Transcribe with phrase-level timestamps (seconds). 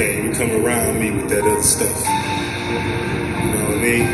[0.00, 1.92] can't even come around me with that other stuff.
[1.92, 4.08] You know what I mean?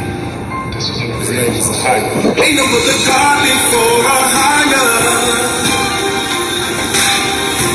[0.75, 2.11] His name is Ahaya.
[2.43, 4.83] Ain't no other God before Ahaya.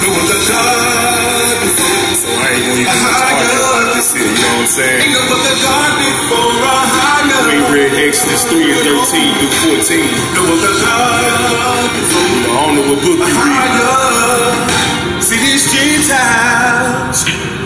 [0.04, 2.12] No other God before.
[2.20, 5.08] So I ain't gonna even talk about this here, you know what I'm saying?
[5.08, 7.48] Ain't no other God before Ahaya.
[7.48, 10.36] We read Exodus 3 and 13 through 14.
[10.36, 15.24] No other God before I don't know what book you read.
[15.24, 17.61] See these Gentiles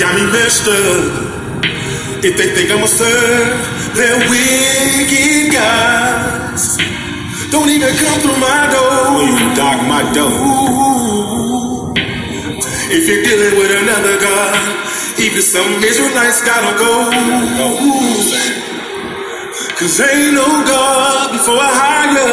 [0.00, 2.24] got me messed up.
[2.24, 6.80] If they think I'ma serve their wicked guys,
[7.52, 9.28] don't even come through my door.
[9.28, 11.92] You knock my door.
[12.88, 16.94] If you're dealing with another God, even some Israelites gotta go.
[19.76, 22.28] Cause ain't no God before Ahaya.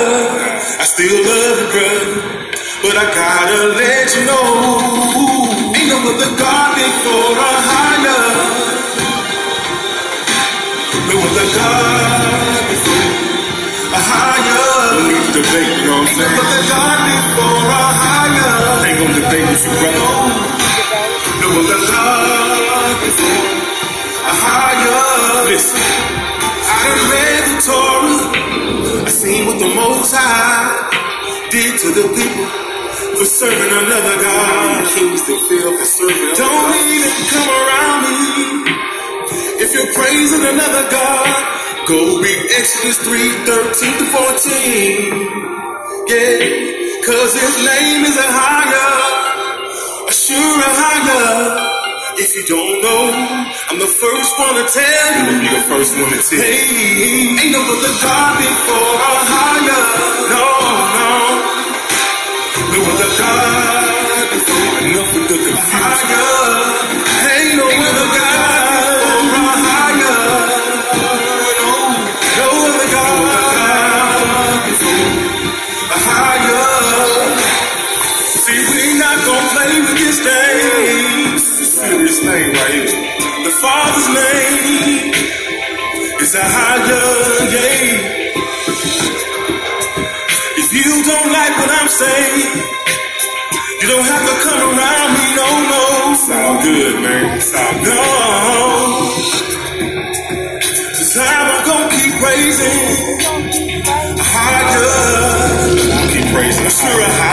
[0.80, 2.16] I still love you, brother.
[2.82, 5.67] But I gotta let you know.
[5.88, 8.28] Ain't no other God before I hire.
[11.08, 13.08] No other God before
[13.96, 14.68] I hire.
[15.08, 16.44] No debate, you know what I'm Ain't no saying?
[16.44, 18.84] other God before I hire.
[18.84, 20.12] Ain't gonna debate with you, brother.
[21.40, 23.48] No other God before
[24.28, 25.48] I hire.
[25.48, 25.88] Listen,
[26.68, 29.08] I done read the Torah.
[29.08, 32.67] I seen what the Most High did to the people
[33.18, 34.88] for serving another God.
[34.94, 36.34] kings that fail for serving.
[36.38, 38.18] Don't even come around me
[39.66, 41.34] if you're praising another God.
[41.90, 43.18] Go read Exodus 3
[43.50, 45.34] 13 to 14.
[46.14, 46.46] Yeah,
[47.10, 48.88] cause his name is Ahaya,
[50.08, 51.74] a sure Ahaya.
[52.22, 53.04] If you don't know,
[53.70, 55.26] I'm the first one to tell you.
[55.26, 56.42] You'll be the first one to tell.
[56.42, 59.84] Hey, ain't no other God before a higher.
[60.34, 60.46] No,
[60.98, 61.27] no.
[62.88, 63.48] The name.
[83.62, 85.14] Father's name
[86.22, 87.02] is Ahaya,
[87.52, 88.17] yeah.
[91.98, 92.44] I'm
[93.82, 96.14] you don't have to come around me, no, no.
[96.16, 97.42] Sound good, man.
[97.42, 97.96] Sound good.
[97.96, 99.28] No.
[100.98, 103.14] This time I'm gonna keep praising
[104.20, 106.12] higher.
[106.14, 107.27] Keep praising Sure, higher.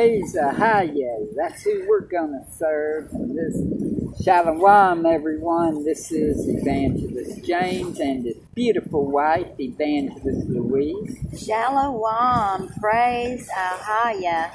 [0.00, 1.26] Praise Ahaya.
[1.36, 3.10] That's who we're going to serve.
[3.12, 5.84] This Shalom, everyone.
[5.84, 11.18] This is Evangelist James and his beautiful wife, Evangelist Louise.
[11.44, 14.50] Shalom, praise Ahaya.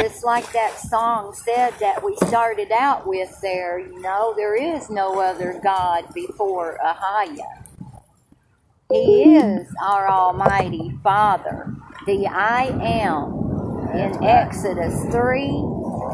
[0.00, 4.88] Just like that song said that we started out with there, you know, there is
[4.88, 7.64] no other God before Ahaya.
[8.92, 11.74] He is our Almighty Father,
[12.06, 13.47] the I am,
[13.94, 15.48] in Exodus 3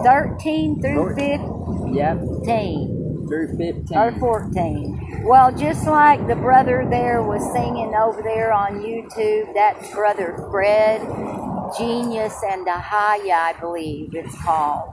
[0.05, 1.95] 13 through 15.
[1.95, 2.19] Yep,
[3.29, 3.97] through 15.
[3.97, 5.23] or 14.
[5.25, 11.01] Well, just like the brother there was singing over there on YouTube, that's Brother Fred,
[11.79, 14.93] Genius and Ahaya, I believe it's called.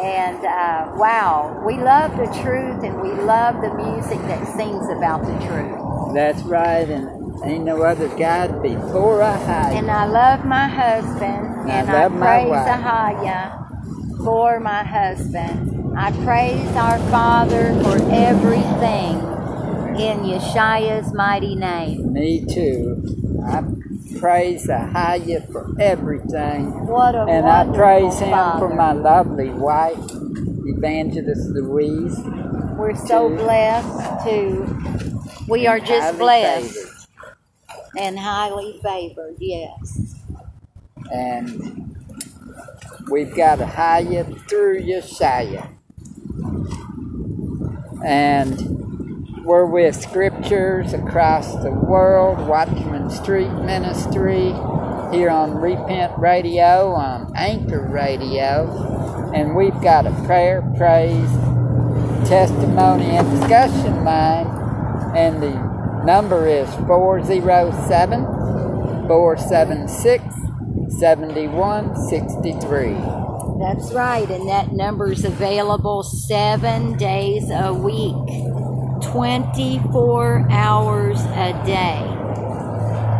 [0.00, 5.22] And uh, wow, we love the truth and we love the music that sings about
[5.22, 6.14] the truth.
[6.14, 9.76] That's right, and ain't no other God before I Ahaya.
[9.78, 12.52] And I love my husband, And I and I, my praise.
[12.68, 15.96] Ahaya for my husband.
[15.98, 19.16] I praise our Father for everything
[19.98, 22.12] in Yeshua's mighty name.
[22.12, 23.02] Me too.
[23.46, 23.62] I
[24.18, 26.86] praise Ahaya for everything.
[26.86, 28.58] What a And I praise him Father.
[28.68, 29.98] for my lovely wife,
[30.66, 32.18] Evangelist Louise.
[32.76, 36.85] We're so to- blessed to We are just blessed favored.
[37.96, 39.36] And highly favored.
[39.38, 40.16] Yes.
[41.12, 41.96] And
[43.10, 45.70] we've got to hire through Yeshaya.
[48.04, 54.52] And we're with scriptures across the world, Watchman Street Ministry,
[55.12, 59.32] here on Repent Radio, on Anchor Radio.
[59.34, 61.30] And we've got a prayer, praise,
[62.28, 64.46] testimony, and discussion line.
[65.16, 65.75] And the
[66.06, 68.24] number is 407
[69.08, 70.24] 476
[71.00, 72.94] 7163.
[73.58, 78.14] That's right, and that number is available seven days a week,
[79.02, 81.98] 24 hours a day.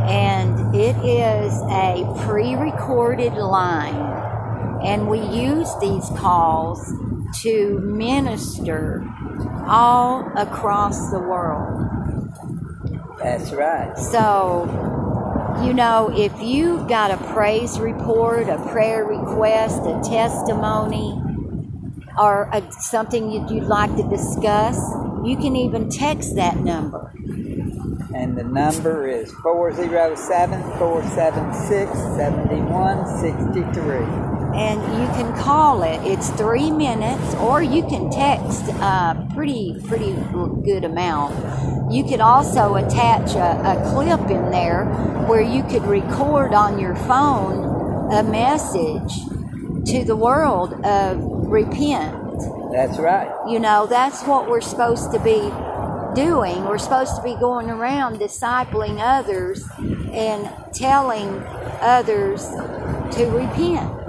[0.09, 3.97] And it is a pre recorded line,
[4.85, 6.79] and we use these calls
[7.43, 9.05] to minister
[9.67, 11.86] all across the world.
[13.19, 13.97] That's right.
[13.99, 14.67] So,
[15.65, 21.23] you know, if you've got a praise report, a prayer request, a testimony,
[22.19, 24.79] or a, something you'd, you'd like to discuss,
[25.25, 27.13] you can even text that number.
[28.15, 34.36] And the number is 407 476 7163.
[34.57, 36.01] And you can call it.
[36.03, 40.15] It's three minutes, or you can text a pretty, pretty
[40.65, 41.93] good amount.
[41.93, 44.87] You could also attach a, a clip in there
[45.29, 49.13] where you could record on your phone a message
[49.87, 52.15] to the world of repent.
[52.73, 53.31] That's right.
[53.49, 55.51] You know, that's what we're supposed to be
[56.15, 56.65] doing.
[56.65, 59.63] We're supposed to be going around discipling others
[60.13, 61.43] and telling
[61.81, 62.49] others
[63.17, 64.06] to repent,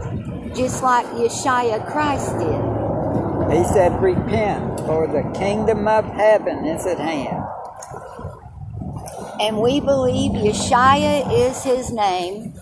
[0.57, 3.56] just like Yeshua Christ did.
[3.56, 7.44] He said, Repent, for the kingdom of heaven is at hand.
[9.39, 12.54] And we believe Yeshua is his name.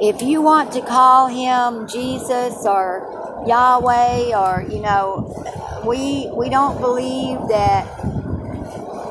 [0.00, 6.80] If you want to call him Jesus or Yahweh or you know, we we don't
[6.80, 7.86] believe that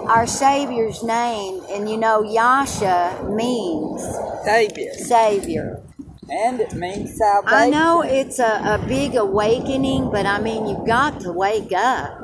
[0.09, 4.01] our Savior's name and you know Yasha means
[4.43, 4.93] Savior.
[4.93, 5.83] Savior.
[6.29, 7.57] And it means salvation.
[7.57, 12.19] I know it's a, a big awakening, but I mean, you've got to wake up.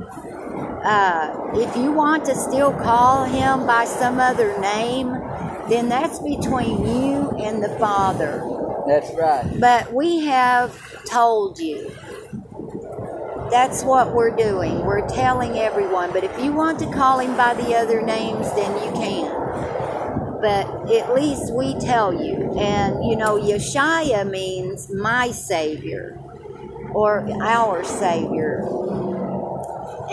[0.83, 5.11] Uh, if you want to still call him by some other name,
[5.69, 8.43] then that's between you and the Father.
[8.87, 9.59] That's right.
[9.59, 10.75] But we have
[11.05, 11.91] told you.
[13.51, 14.85] That's what we're doing.
[14.85, 16.13] We're telling everyone.
[16.13, 19.41] But if you want to call him by the other names, then you can.
[20.41, 22.57] But at least we tell you.
[22.59, 26.19] And, you know, Yeshua means my Savior
[26.93, 28.67] or our Savior.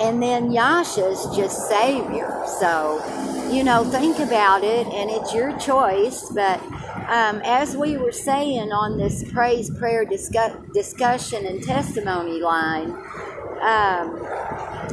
[0.00, 2.44] And then Yasha's just Savior.
[2.60, 3.02] So,
[3.50, 6.30] you know, think about it, and it's your choice.
[6.34, 6.60] But
[7.08, 12.90] um, as we were saying on this praise, prayer, discuss- discussion, and testimony line,
[13.62, 14.22] um,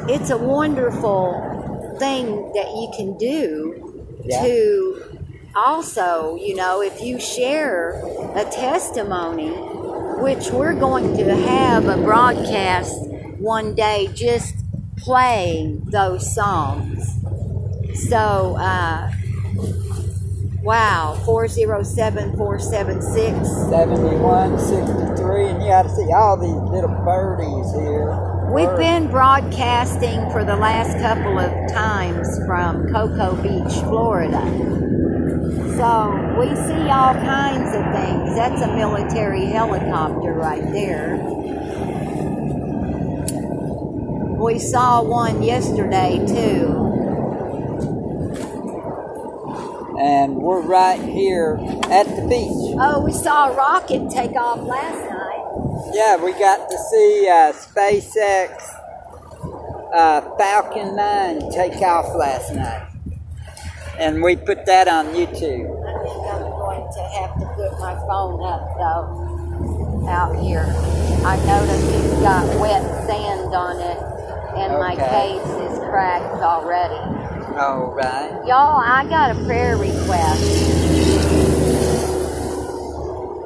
[0.10, 4.42] it's a wonderful thing that you can do Yeah.
[4.42, 5.15] to
[5.56, 8.02] also, you know, if you share
[8.36, 9.50] a testimony,
[10.22, 12.94] which we're going to have a broadcast
[13.38, 14.56] one day just
[14.98, 17.08] playing those songs.
[18.10, 19.12] So, uh,
[20.62, 23.48] wow, 407 476.
[23.70, 25.48] 7163.
[25.48, 28.12] And you got to see all these little birdies here.
[28.54, 34.42] We've Bird- been broadcasting for the last couple of times from Cocoa Beach, Florida.
[35.78, 38.36] So we see all kinds of things.
[38.36, 41.18] That's a military helicopter right there.
[44.42, 46.86] We saw one yesterday too.
[50.00, 51.58] And we're right here
[51.90, 52.78] at the beach.
[52.80, 55.96] Oh, we saw a rocket take off last night.
[55.96, 58.62] Yeah, we got to see uh, SpaceX
[59.94, 62.95] uh, Falcon 9 take off last night.
[64.00, 65.72] And we put that on YouTube.
[65.72, 70.66] I think I'm going to have to put my phone up though out here.
[71.26, 74.00] I noticed it's got wet sand on it
[74.58, 76.96] and my case is cracked already.
[77.58, 78.32] All right.
[78.48, 80.74] Y'all, I got a prayer request.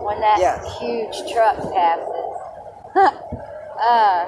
[0.03, 0.79] When that Yes.
[0.79, 2.35] huge truck passes.
[2.95, 4.25] uh,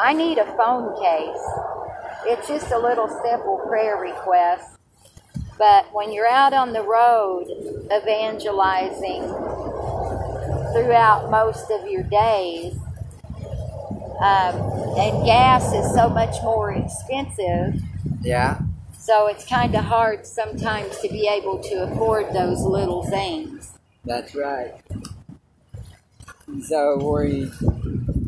[0.00, 1.46] I need a phone case.
[2.26, 4.76] It's just a little simple prayer request.
[5.58, 7.46] But when you're out on the road
[7.92, 9.22] evangelizing
[10.72, 12.74] throughout most of your days,
[14.20, 14.54] um,
[14.98, 17.80] and gas is so much more expensive,
[18.22, 18.58] Yeah.
[18.98, 23.72] So it's kind of hard sometimes to be able to afford those little things.
[24.02, 24.72] That's right.
[26.62, 27.50] So we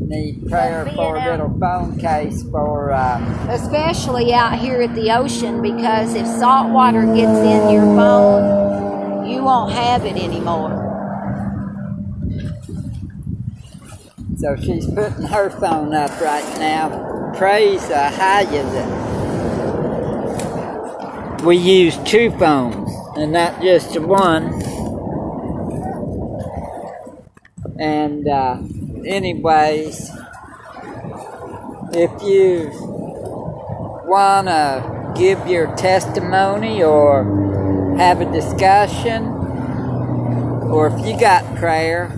[0.07, 5.61] need prayer for a little phone case for uh, Especially out here at the ocean
[5.61, 10.85] because if salt water gets in your phone, you won't have it anymore.
[14.37, 17.33] so she's putting her phone up right now.
[17.35, 19.07] Praise Ahaya that
[21.43, 24.53] we use two phones and not just one.
[27.79, 28.57] And uh,
[29.05, 30.11] anyways,
[31.93, 32.71] if you
[34.07, 39.25] want to give your testimony or have a discussion,
[40.71, 42.15] or if you got prayer,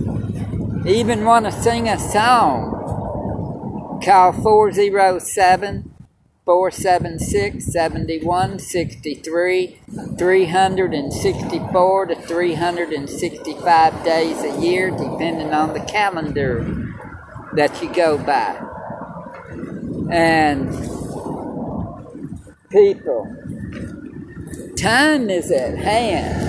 [0.86, 5.89] even want to sing a song, call 407
[6.50, 9.78] 476 7163
[10.18, 16.88] 364 to 365 days a year, depending on the calendar
[17.54, 18.60] that you go by.
[20.10, 20.72] And
[22.72, 23.32] people,
[24.76, 26.48] time is at hand.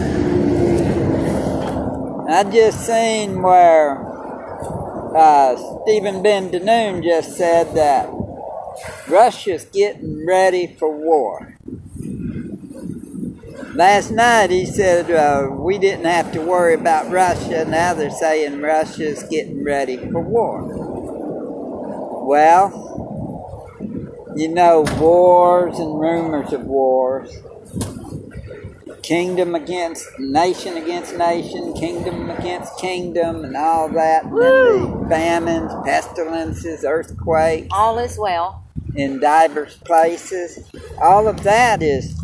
[2.27, 4.03] I just seen where
[5.15, 8.20] uh, Steven Ben-DeNoon just said that
[9.07, 11.57] Russia's getting ready for war.
[13.73, 17.63] Last night he said uh, we didn't have to worry about Russia.
[17.65, 20.63] Now they're saying Russia's getting ready for war.
[22.27, 22.91] Well,
[24.35, 27.35] you know, wars and rumors of wars.
[29.03, 34.23] Kingdom against nation against nation, kingdom against kingdom, and all that.
[34.23, 38.60] The famines, pestilences, earthquakes All is well.
[38.95, 40.69] In diverse places.
[41.01, 42.19] All of that is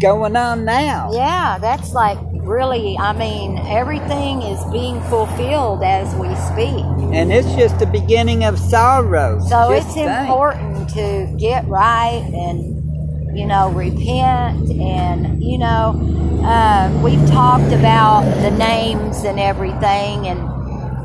[0.00, 1.12] going on now.
[1.12, 6.84] Yeah, that's like really, I mean, everything is being fulfilled as we speak.
[7.14, 9.40] And it's just the beginning of sorrow.
[9.40, 10.10] So Just it's think.
[10.10, 14.70] important to get right and, you know, repent.
[14.70, 20.28] And, you know, uh, we've talked about the names and everything.
[20.28, 20.40] And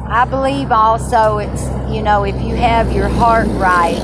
[0.07, 4.01] I believe also it's, you know, if you have your heart right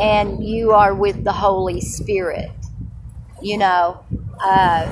[0.00, 2.50] and you are with the Holy Spirit,
[3.42, 4.02] you know,
[4.42, 4.86] uh,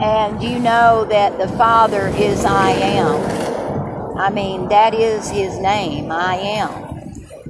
[0.00, 4.16] and you know that the Father is I am.
[4.18, 6.88] I mean, that is his name, I am.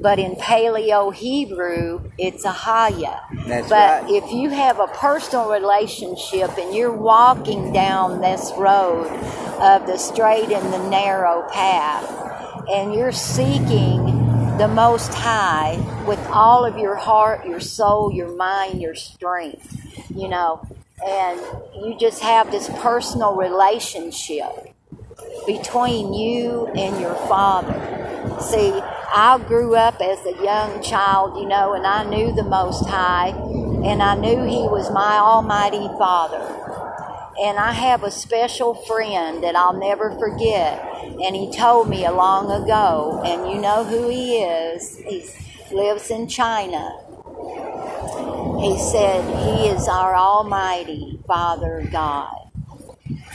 [0.01, 3.21] But in Paleo Hebrew, it's Ahaya.
[3.47, 4.11] That's but right.
[4.11, 9.09] if you have a personal relationship and you're walking down this road
[9.61, 12.29] of the straight and the narrow path,
[12.71, 14.18] and you're seeking
[14.59, 20.27] the Most High with all of your heart, your soul, your mind, your strength, you
[20.27, 20.67] know,
[21.07, 21.41] and
[21.77, 24.75] you just have this personal relationship
[25.47, 27.73] between you and your father.
[28.41, 32.89] See, I grew up as a young child, you know, and I knew the Most
[32.89, 36.88] High, and I knew He was my Almighty Father.
[37.41, 40.83] And I have a special friend that I'll never forget,
[41.23, 44.97] and he told me a long ago, and you know who he is.
[44.99, 45.25] He
[45.73, 46.91] lives in China.
[48.61, 52.35] He said, He is our Almighty Father God.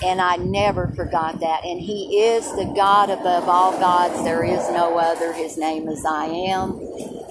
[0.03, 1.63] And I never forgot that.
[1.63, 4.21] And He is the God above all gods.
[4.25, 5.31] There is no other.
[5.31, 6.71] His name is I am.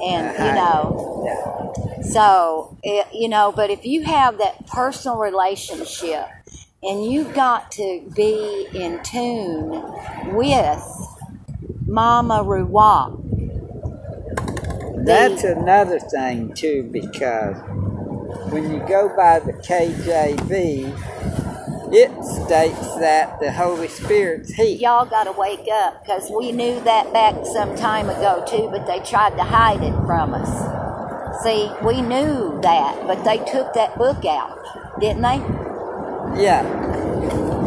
[0.03, 6.27] And, you know, so, it, you know, but if you have that personal relationship
[6.83, 9.71] and you've got to be in tune
[10.35, 10.83] with
[11.87, 13.21] Mama Ruach.
[15.05, 17.57] That's another thing too, because
[18.53, 20.93] when you go by the KJV,
[21.95, 24.75] it states that the Holy Spirit's He.
[24.75, 28.87] Y'all got to wake up because we knew that back some time ago too, but
[28.87, 31.43] they tried to hide it from us.
[31.45, 34.59] See, we knew that, but they took that book out,
[35.01, 35.72] didn't they?
[36.37, 36.63] Yeah,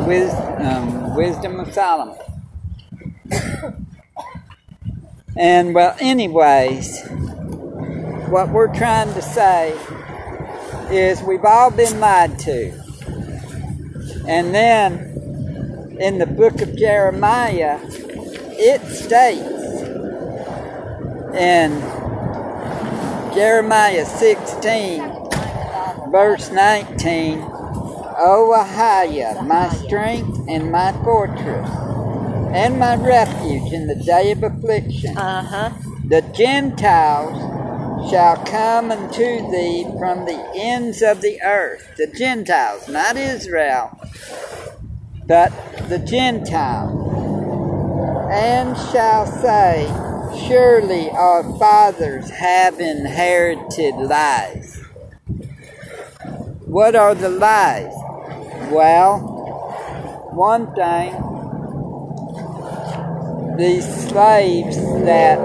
[0.05, 2.17] Wis- um, Wisdom of Solomon.
[5.37, 7.03] and well, anyways,
[8.29, 9.77] what we're trying to say
[10.91, 12.71] is we've all been lied to.
[14.27, 17.79] And then in the book of Jeremiah,
[18.57, 19.83] it states
[21.37, 21.79] in
[23.33, 25.01] Jeremiah 16,
[26.11, 27.39] verse 19,
[28.17, 31.69] O Ahaya, my strength and my fortress,
[32.53, 35.17] and my refuge in the day of affliction.
[35.17, 35.69] Uh huh.
[36.07, 43.17] The Gentiles shall come unto thee from the ends of the earth, the Gentiles, not
[43.17, 43.99] Israel,
[45.27, 45.51] but
[45.89, 47.01] the Gentiles,
[48.31, 49.87] and shall say,
[50.47, 54.81] Surely our fathers have inherited lies.
[56.65, 57.93] What are the lies?
[58.71, 59.19] Well,
[60.33, 61.13] one thing,
[63.57, 65.39] these slaves that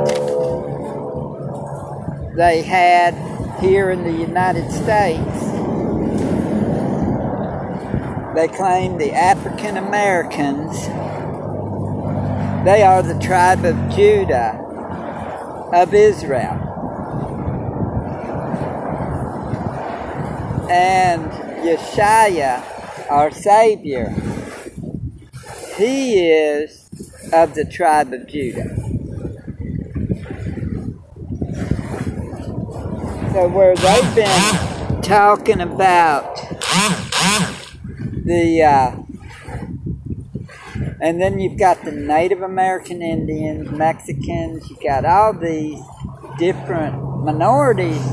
[2.37, 3.15] they had
[3.61, 5.41] here in the United States,
[8.35, 10.87] they claim the African Americans,
[12.65, 14.59] they are the tribe of Judah
[15.75, 16.57] of Israel.
[20.71, 21.31] And
[21.62, 22.70] Yeshua,
[23.11, 24.09] our Savior,
[25.76, 26.88] he is
[27.33, 28.76] of the tribe of Judah.
[33.33, 36.37] So where they've been talking about
[38.25, 38.97] the uh,
[41.00, 45.81] and then you've got the Native American Indians, Mexicans, you've got all these
[46.38, 48.05] different minorities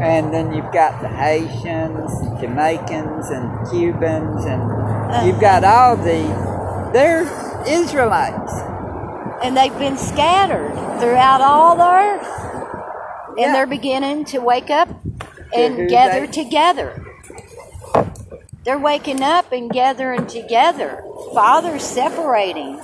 [0.00, 5.40] and then you've got the Haitians, Jamaicans, and Cubans, and you've uh.
[5.40, 7.22] got all the they're
[7.66, 8.52] Israelites.
[9.42, 12.28] And they've been scattered throughout all the earth.
[13.30, 13.52] And Yeah.
[13.52, 14.88] they're beginning to wake up
[15.54, 17.04] and gather they- together.
[18.64, 21.02] They're waking up and gathering together.
[21.34, 22.80] Father's separating.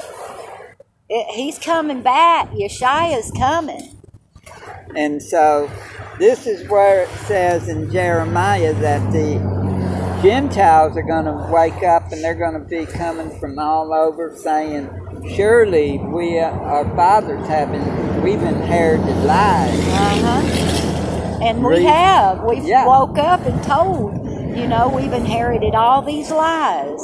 [1.09, 2.51] It- he's coming back.
[2.51, 3.97] Yeshua's coming.
[4.97, 5.71] And so
[6.19, 9.39] this is where it says in Jeremiah that the
[10.23, 14.35] Gentiles are going to wake up and they're going to be coming from all over
[14.37, 14.89] saying,
[15.35, 19.79] Surely we, uh, our fathers have, in, we've inherited lies.
[19.79, 21.41] Uh-huh.
[21.43, 22.43] And we have.
[22.43, 22.87] We've Yeah.
[22.87, 24.15] woke up and told,
[24.57, 27.01] you know, we've inherited all these lies.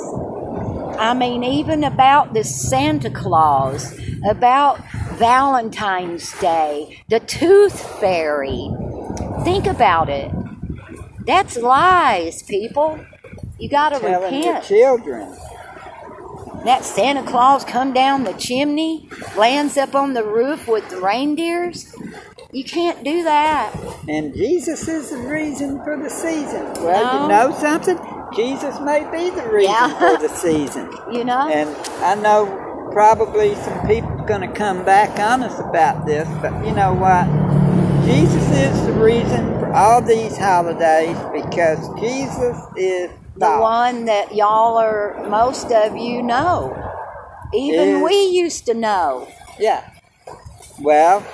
[0.98, 3.96] I mean, even about this Santa Claus,
[4.28, 4.78] about
[5.18, 8.70] Valentine's Day, the Tooth Fairy.
[9.44, 10.30] Think about it.
[11.26, 12.98] That's lies, people.
[13.58, 14.64] You got to repent.
[14.64, 15.34] children.
[16.64, 21.94] That Santa Claus come down the chimney, lands up on the roof with the reindeers.
[22.52, 23.74] You can't do that.
[24.08, 26.72] And Jesus is the reason for the season.
[26.82, 27.98] Well, you know something?
[28.34, 29.98] Jesus may be the reason Yeah.
[29.98, 30.90] for the season.
[31.12, 31.48] You know?
[31.48, 31.68] And
[32.02, 36.64] I know probably some people are going to come back on us about this, but
[36.64, 37.26] you know what?
[38.04, 44.76] Jesus is the reason for all these holidays because Jesus is the one that y'all
[44.76, 46.76] are most of you know
[47.54, 49.26] even Is- we used to know
[49.58, 49.88] Yeah.
[50.80, 51.24] Well,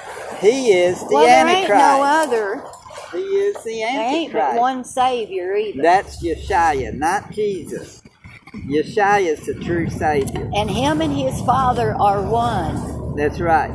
[0.40, 2.64] he is the well there ain't no other
[3.10, 4.32] he is the Antichrist.
[4.32, 8.00] there ain't but one savior either That's Yeshua, not Jesus.
[8.54, 10.48] Yeshua is the true Savior.
[10.54, 13.72] and him and his father are one That's right.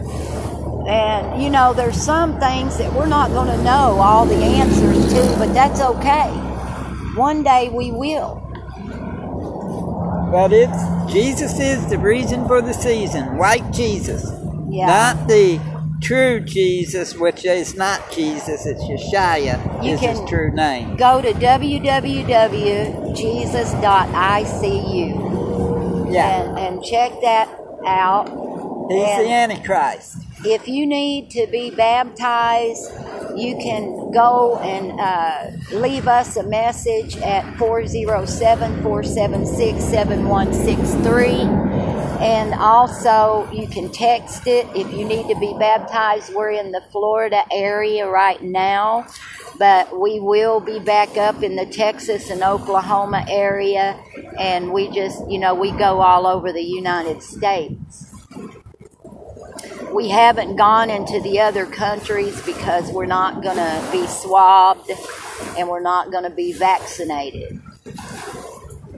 [0.88, 5.08] And you know there's some things that we're not going to know all the answers
[5.14, 6.30] to but that's okay
[7.16, 8.42] one day we will
[10.32, 10.78] But it's
[11.12, 13.38] Jesus is the reason for the season.
[13.38, 14.24] White Jesus.
[14.70, 15.60] yeah Not the
[16.02, 20.98] true Jesus, which is not Jesus, it's Yeshua, You is his true name.
[20.98, 21.32] go to
[24.36, 26.42] www.jesus.icu Yeah.
[26.42, 27.48] and, and check that
[27.86, 28.28] out
[28.90, 30.18] He's and- the Antichrist.
[30.46, 32.92] If you need to be baptized,
[33.36, 41.86] you can go and uh, leave us a message at 407 476 7163.
[42.22, 46.34] And also, you can text it if you need to be baptized.
[46.34, 49.06] We're in the Florida area right now,
[49.60, 54.00] but we will be back up in the Texas and Oklahoma area.
[54.40, 58.15] And we just, you know, we go all over the United States
[59.96, 64.92] we haven't gone into the other countries because we're not going to be swabbed
[65.58, 67.62] and we're not going to be vaccinated.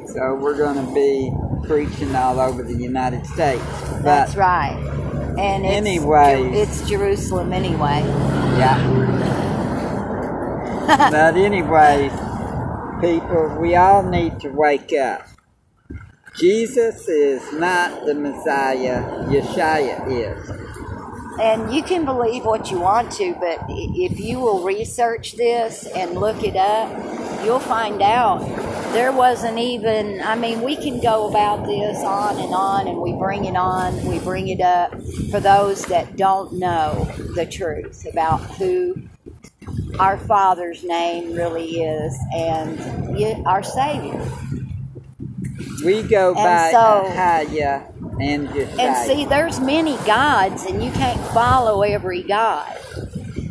[0.07, 1.31] So we're going to be
[1.67, 3.63] preaching all over the United States.
[3.91, 4.75] But That's right.
[5.37, 8.01] And it's, it's Jerusalem anyway.
[8.57, 8.81] Yeah.
[11.11, 12.11] but anyways,
[13.01, 15.27] people, we all need to wake up.
[16.35, 19.03] Jesus is not the Messiah.
[19.27, 20.66] Yeshua is.
[21.39, 26.15] And you can believe what you want to, but if you will research this and
[26.15, 26.89] look it up,
[27.45, 28.39] you'll find out
[28.93, 33.13] there wasn't even, I mean, we can go about this on and on, and we
[33.13, 34.91] bring it on, we bring it up
[35.29, 39.03] for those that don't know the truth about who
[39.99, 42.79] our Father's name really is and
[43.45, 44.25] our Savior.
[45.85, 48.49] We go And by so- Ahaya and.
[48.79, 52.77] And see, there's many gods, and you can't follow every god.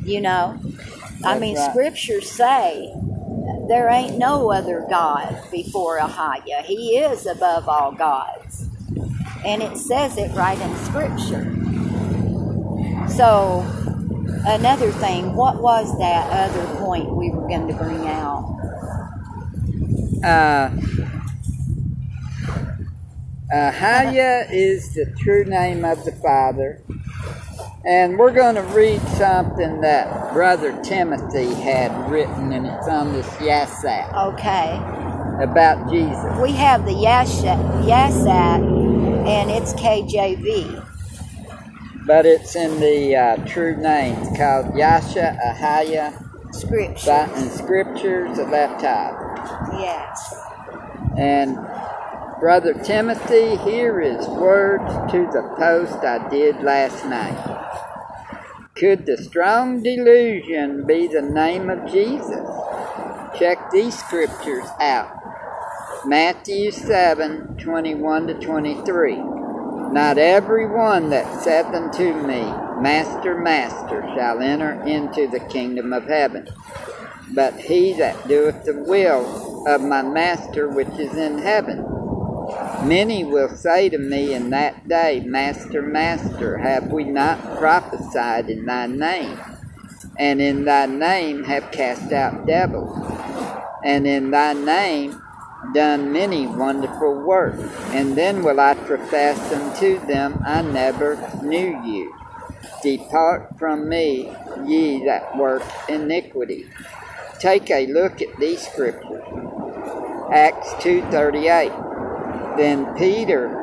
[0.05, 0.59] You know,
[1.25, 1.71] I mean, right.
[1.71, 2.93] scriptures say
[3.69, 6.63] there ain't no other god before Ahaya.
[6.63, 8.69] He is above all gods,
[9.45, 11.53] and it says it right in scripture.
[13.09, 13.65] So,
[14.47, 18.53] another thing, what was that other point we were going to bring out?
[20.23, 20.71] Uh,
[23.53, 26.83] Ahaya is the true name of the Father.
[27.85, 33.27] And we're going to read something that Brother Timothy had written, and it's on this
[33.37, 34.81] Yassat Okay.
[35.43, 36.41] about Jesus.
[36.43, 38.61] We have the Yashat, Yasat,
[39.29, 40.85] and it's KJV.
[42.07, 44.17] But it's in the uh, true name.
[44.21, 46.15] It's called Yasha Ahaya
[46.55, 47.07] Scripture.
[47.11, 49.79] by- in Scriptures of that time.
[49.81, 50.35] Yes.
[51.19, 51.57] And
[52.41, 57.63] Brother Timothy, here is words to the post I did last night.
[58.75, 62.47] Could the strong delusion be the name of Jesus?
[63.39, 65.19] Check these scriptures out.
[66.05, 69.17] Matthew 7 21 to 23.
[69.93, 72.43] Not every one that saith unto me,
[72.83, 76.49] Master, Master, shall enter into the kingdom of heaven,
[77.35, 82.06] but he that doeth the will of my Master which is in heaven.
[82.85, 88.65] Many will say to me in that day, Master, Master, have we not prophesied in
[88.65, 89.39] thy name?
[90.19, 92.97] And in thy name have cast out devils?
[93.85, 95.21] And in thy name
[95.75, 97.63] done many wonderful works?
[97.91, 102.15] And then will I profess unto them, I never knew you.
[102.83, 104.33] Depart from me,
[104.65, 106.67] ye that work iniquity.
[107.41, 109.25] Take a look at these scriptures.
[110.31, 111.86] Acts 2:38.
[112.57, 113.63] Then Peter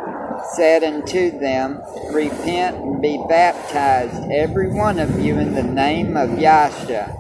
[0.56, 6.32] said unto them, Repent and be baptized, every one of you, in the name of
[6.32, 7.15] Yahshua,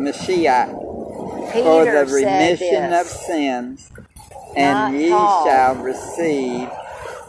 [0.00, 0.70] Mashiach,
[1.52, 3.90] for the Peter remission of sins,
[4.56, 5.46] Not and ye Paul.
[5.46, 6.70] shall receive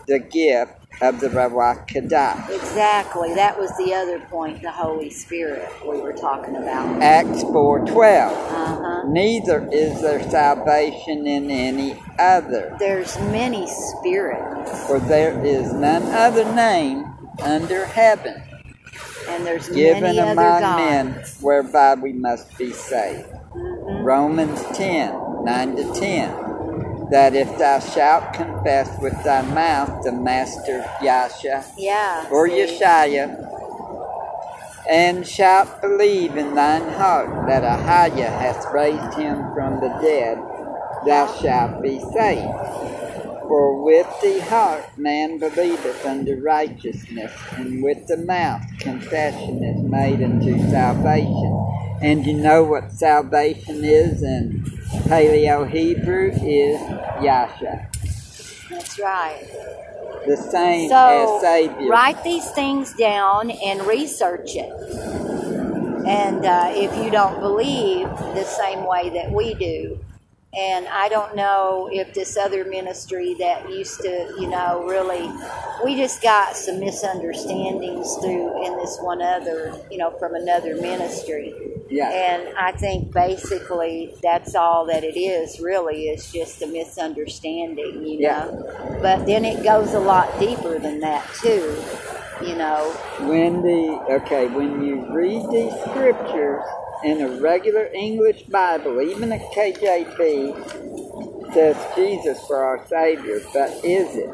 [0.08, 1.96] the gift of the Ruach.
[1.96, 3.34] Exactly.
[3.34, 7.02] That was the other point, the Holy Spirit we were talking about.
[7.02, 8.32] Acts 4:12.
[8.32, 9.04] Uh-huh.
[9.08, 16.46] Neither is there salvation in any other, There's many spirits, for there is none other
[16.54, 17.06] name
[17.44, 18.42] under heaven
[19.30, 20.78] and there's given many other among gods.
[20.78, 23.28] men whereby we must be saved.
[23.56, 24.04] Mhm.
[24.04, 26.45] Romans 10 9 to 10.
[27.12, 32.26] That if thou shalt confess with thy mouth the Master Yahshua Yeah.
[32.32, 32.62] or see?
[32.80, 33.52] Yeshua,
[34.90, 40.40] and shalt believe in thine heart that Ahaya hath raised him from the dead,
[41.06, 43.05] thou shalt be saved.
[43.48, 50.24] For with the heart man believeth unto righteousness, and with the mouth confession is made
[50.24, 51.98] unto salvation.
[52.02, 54.64] And you know what salvation is in
[55.08, 56.82] Paleo Hebrew is
[57.24, 57.90] Yasha.
[58.70, 59.48] That's right.
[60.26, 61.90] The same So as Savior.
[61.90, 64.74] write these things down and research it.
[66.08, 70.00] And uh, if you don't believe the same way that we do,
[70.58, 75.32] and I don't know if this other ministry that used to, you know, really,
[75.84, 81.54] we just got some misunderstandings through in this one other, you know, from another ministry.
[81.90, 82.10] Yeah.
[82.10, 88.20] And I think basically that's all that it is, really, is just a misunderstanding, you
[88.22, 88.46] Yeah.
[88.46, 89.00] know.
[89.02, 91.76] But then it goes a lot deeper than that, too,
[92.42, 92.92] you know.
[93.20, 96.64] When the okay, when you read these scriptures
[97.04, 104.16] in a regular English Bible, even a KJV, says Jesus for our Savior, but is
[104.16, 104.30] it?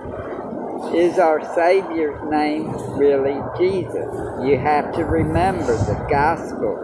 [0.95, 4.07] Is our Savior's name really Jesus?
[4.43, 6.75] You have to remember the gospel,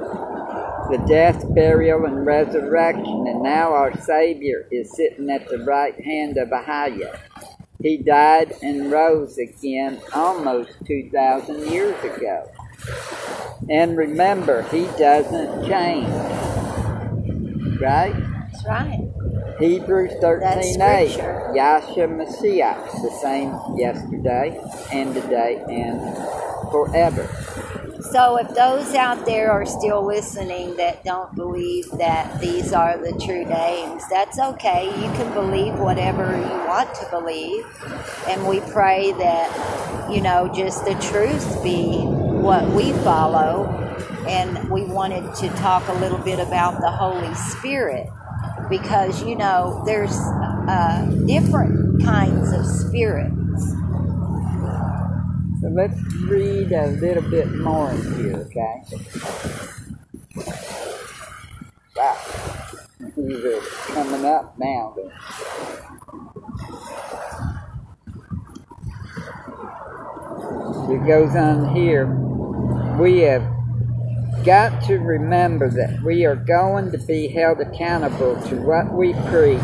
[0.91, 6.37] the death, burial, and resurrection, and now our Savior is sitting at the right hand
[6.37, 7.19] of Ahaya.
[7.81, 12.49] He died and rose again almost 2,000 years ago.
[13.69, 16.07] And remember, he doesn't change.
[17.79, 18.15] Right?
[18.51, 19.07] That's right.
[19.59, 21.09] Hebrews That's 13 8.
[21.09, 21.51] scripture.
[21.55, 24.59] Yahshua Messiah, the same yesterday
[24.91, 27.27] and today and forever.
[28.11, 33.19] So if those out there are still listening that don't believe that these are the
[33.25, 34.85] true names, that's okay.
[34.85, 37.65] You can believe whatever you want to believe.
[38.29, 42.05] And we pray that, you know, just the truth be
[42.41, 43.65] what we follow
[44.27, 48.07] and we wanted to talk a little bit about the Holy Spirit
[48.69, 50.17] because you know there's
[50.67, 53.33] uh, different kinds of spirits.
[55.61, 58.83] So let's read a little bit more here, okay?
[61.95, 62.17] Wow.
[63.15, 63.61] These are
[63.93, 64.95] coming up now.
[70.89, 72.07] It goes on here.
[72.99, 73.43] We have
[74.43, 79.61] got to remember that we are going to be held accountable to what we preach,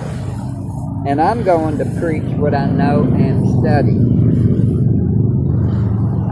[1.06, 4.00] and I'm going to preach what I know and study.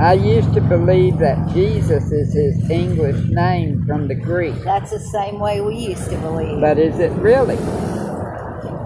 [0.02, 4.56] I used to believe that Jesus is his English name from the Greek.
[4.64, 6.60] That's the same way we used to believe.
[6.62, 7.58] But is it really?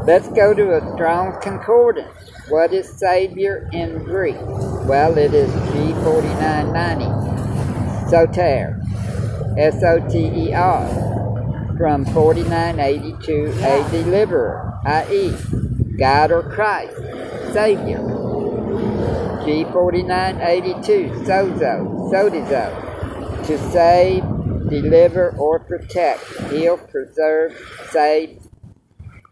[0.05, 2.31] Let's go to a strong concordance.
[2.49, 4.35] What is Savior in Greek?
[4.85, 8.09] Well, it is G4990.
[8.09, 8.81] Soter.
[9.57, 10.85] S O T E R.
[11.75, 15.35] From 4982, a deliverer, i.e.,
[15.97, 16.95] God or Christ,
[17.51, 17.97] Savior.
[19.43, 22.69] G4982, sozo, sodizo,
[23.47, 24.23] to save,
[24.69, 27.57] deliver, or protect, heal, preserve,
[27.89, 28.39] save,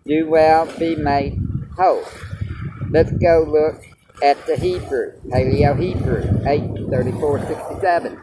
[0.05, 1.39] do well, be made
[1.77, 2.03] whole.
[2.89, 3.83] Let's go look
[4.23, 8.17] at the Hebrew, Paleo Hebrew, H3467.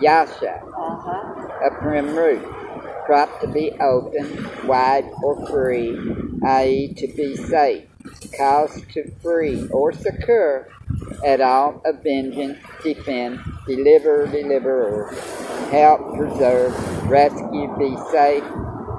[0.00, 1.48] Yasha, Uh-huh.
[1.66, 2.44] a prim root,
[3.06, 5.96] crop to be open, wide or free,
[6.44, 7.88] i.e., to be safe,
[8.38, 10.68] cause to free or secure,
[11.24, 15.14] at all avenging, defend, deliver, deliverer,
[15.70, 16.74] help, preserve,
[17.08, 18.44] rescue, be safe,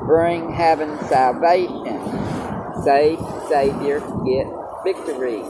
[0.07, 2.01] bring heaven salvation,
[2.83, 4.47] save, savior, get
[4.83, 5.43] victory.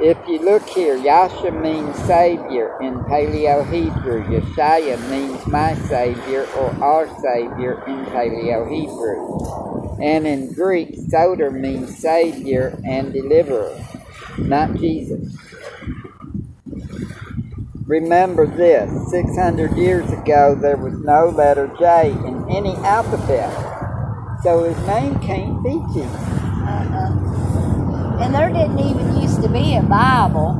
[0.00, 4.24] If you look here, Yasha means Savior in Paleo Hebrew.
[4.24, 9.46] Yeshaya means my Savior or our Savior in Paleo Hebrew.
[10.02, 13.74] And in Greek, Soter means Savior and Deliverer,
[14.38, 15.36] not Jesus.
[17.86, 23.52] Remember this 600 years ago, there was no letter J in any alphabet.
[24.42, 26.28] So his name can't be Jesus.
[26.52, 27.61] Uh-uh.
[28.20, 30.54] And there didn't even used to be a Bible.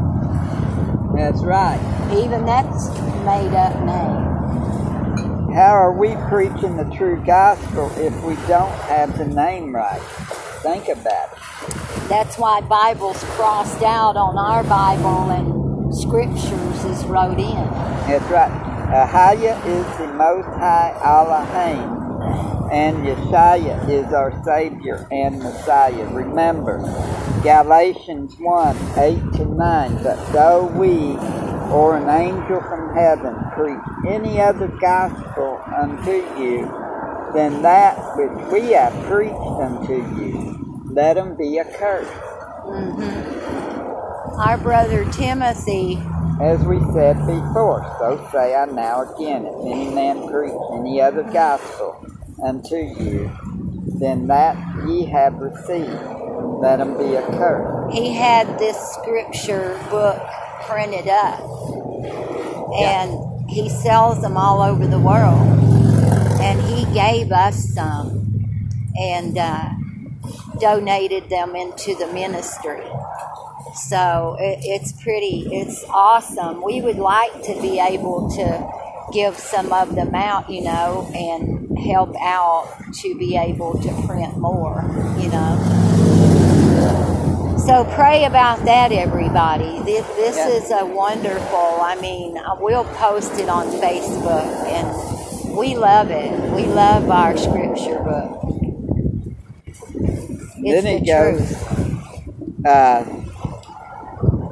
[1.14, 1.80] That's right.
[2.12, 2.88] Even that's
[3.24, 5.52] made up name.
[5.54, 10.00] How are we preaching the true gospel if we don't have the name right?
[10.62, 12.08] Think about it.
[12.08, 17.54] That's why Bible's crossed out on our Bible and scriptures is wrote in.
[18.06, 18.50] That's right.
[18.92, 26.06] Ahaya is the Most High Elohim, and Yeshaya is our Savior and Messiah.
[26.08, 26.78] Remember,
[27.42, 30.02] Galatians 1 8 to 9.
[30.02, 31.16] But though we
[31.72, 36.66] or an angel from heaven preach any other gospel unto you
[37.34, 42.12] than that which we have preached unto you, let him be accursed.
[42.64, 43.38] hmm
[44.38, 45.98] Our brother Timothy,
[46.40, 51.24] As we said before, so say I now again, if any man preach any other
[51.24, 52.06] gospel
[52.44, 53.30] unto you
[54.00, 54.56] than that
[54.88, 55.90] ye have received,
[56.42, 57.94] let him be accursed.
[57.94, 60.20] he had this scripture book
[60.62, 61.40] printed up,
[62.78, 65.58] and he sells them all over the world.
[66.40, 68.22] And he gave us some
[68.96, 69.70] and uh,
[70.60, 72.82] donated them into the ministry.
[73.74, 76.62] So it, it's pretty, it's awesome.
[76.64, 81.78] We would like to be able to give some of them out, you know, and
[81.78, 84.82] help out to be able to print more,
[85.18, 85.91] you know.
[87.58, 89.80] So pray about that, everybody.
[89.84, 90.48] This, this Yeah.
[90.48, 91.80] is a wonderful.
[91.80, 96.32] I mean, we'll post it on Facebook, and we love it.
[96.52, 98.58] We love our scripture book.
[100.64, 103.04] It's then it the goes, uh,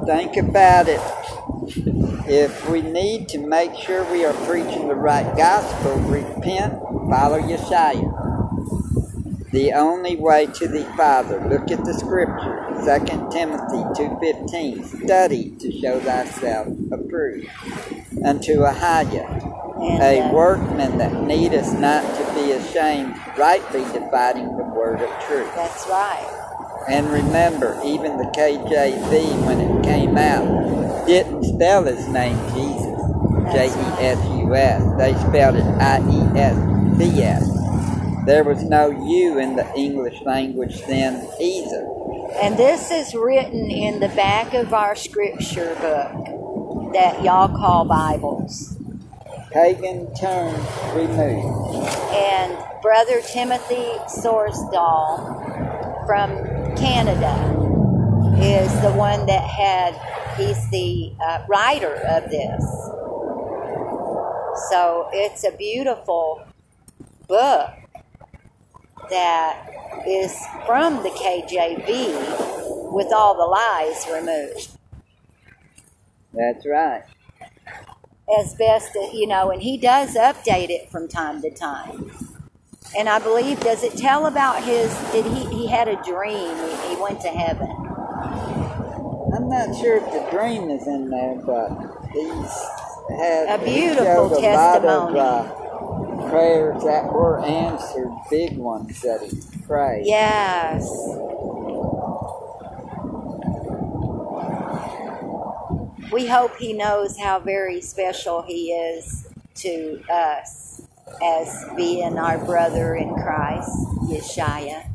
[0.05, 1.01] think about it.
[2.27, 6.73] If we need to make sure we are preaching the right gospel, repent,
[7.09, 8.29] follow Yeshua.
[9.51, 11.41] The only way to the Father.
[11.49, 15.05] Look at the scripture, 2 Timothy 2.15.
[15.05, 17.47] Study to show thyself approved.
[18.25, 19.29] Unto Ahaya,
[19.79, 25.09] And, a uh, workman that needeth not to be ashamed, rightly dividing the word of
[25.27, 25.53] truth.
[25.53, 26.25] That's right.
[26.89, 32.99] And remember, even the KJV, when it came out, didn't spell his name Jesus,
[33.53, 34.81] J E S U S.
[34.97, 38.25] They spelled it I E S B S.
[38.25, 42.00] There was no U in the English language then either.
[42.39, 48.77] And this is written in the back of our scripture book that y'all call Bibles.
[49.51, 50.57] pagan terms
[50.95, 51.87] removed.
[52.13, 55.25] And Brother Timothy Sorsdahl
[56.07, 56.31] from
[56.77, 57.35] Canada
[58.41, 59.93] is the one that had,
[60.37, 62.63] he's the uh, writer of this.
[64.69, 66.45] So it's a beautiful
[67.27, 67.71] book
[69.11, 69.69] that
[70.07, 70.35] is
[70.67, 74.71] from the KJV with all the lies removed.
[76.33, 77.03] That's right.
[78.39, 82.11] As best you know, and he does update it from time to time.
[82.97, 86.89] And I believe, does it tell about his, did he, he had a dream, he,
[86.95, 87.69] he went to heaven.
[89.33, 91.69] I'm not sure if the dream is in there, but
[92.13, 92.53] he's
[93.19, 94.51] had A he beautiful a testimony.
[94.53, 95.60] lot of uh,
[96.29, 100.05] prayers that were answered, big ones that he prayed.
[100.05, 100.87] Yes.
[106.11, 110.81] We hope he knows how very special he is to us
[111.23, 113.69] as being our brother in Christ,
[114.09, 114.89] Yeshaya,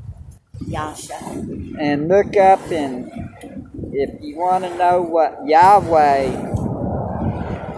[0.66, 1.18] Yasha.
[1.78, 3.10] And look up and
[3.92, 6.26] if you want to know what Yahweh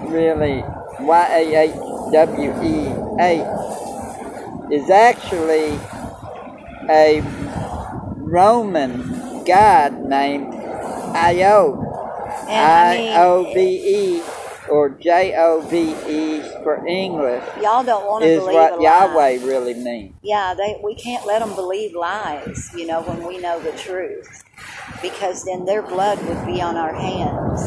[0.09, 0.65] really
[1.01, 1.75] Y A H
[2.12, 2.88] W E
[3.21, 5.79] H is actually
[6.88, 7.21] a
[8.16, 11.85] Roman god named Io.
[12.49, 14.23] And I O V E
[14.71, 18.83] or J O V E for English y'all don't want to is believe what a.
[18.83, 20.14] Yahweh really means.
[20.23, 24.44] Yeah, they, we can't let them believe lies, you know, when we know the truth.
[25.03, 27.61] Because then their blood would be on our hands.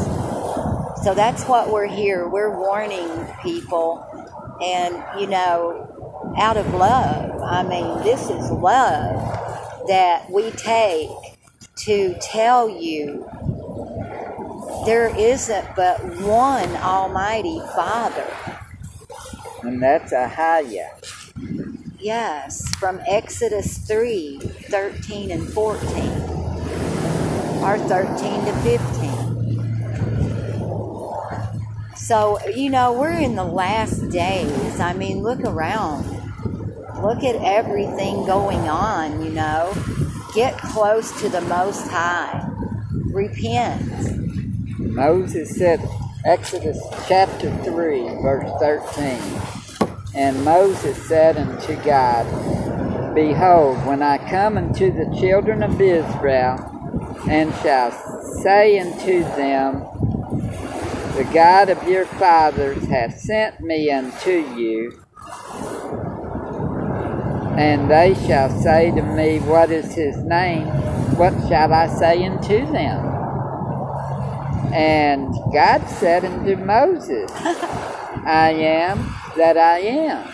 [1.02, 2.28] So that's what we're here.
[2.28, 3.08] We're warning
[3.42, 4.06] people,
[4.62, 7.40] and, you know, out of love.
[7.42, 11.08] I mean, this is love that we take
[11.84, 13.28] to tell you
[14.86, 18.26] there isn't but one Almighty Father.
[19.62, 20.88] And that's a Ahaya.
[22.00, 25.78] Yes, from Exodus 3 13 and 14,
[27.62, 29.11] or 13 to 15.
[32.12, 34.80] So, you know, we're in the last days.
[34.80, 36.04] I mean, look around.
[37.02, 39.72] Look at everything going on, you know.
[40.34, 42.46] Get close to the Most High.
[43.14, 43.80] Repent.
[44.78, 45.80] Moses said,
[46.26, 49.18] Exodus chapter 3, verse 13.
[50.14, 56.58] And Moses said unto God, Behold, when I come unto the children of Israel,
[57.26, 57.90] and shall
[58.42, 59.86] say unto them,
[61.16, 65.04] The God of your fathers hath sent me unto you,
[67.42, 70.68] and they shall say to me, What is his name?
[71.18, 73.04] What shall I say unto them?
[74.72, 80.26] And God said unto Moses, I am that I am.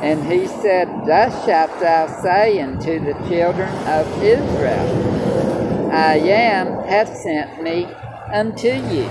[0.00, 7.16] And he said, Thus shalt thou say unto the children of Israel, I am hath
[7.16, 7.88] sent me
[8.32, 9.08] unto you.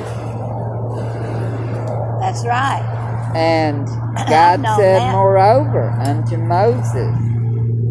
[2.19, 3.31] That's right.
[3.35, 3.85] And
[4.29, 5.11] God said that.
[5.11, 7.15] moreover unto Moses,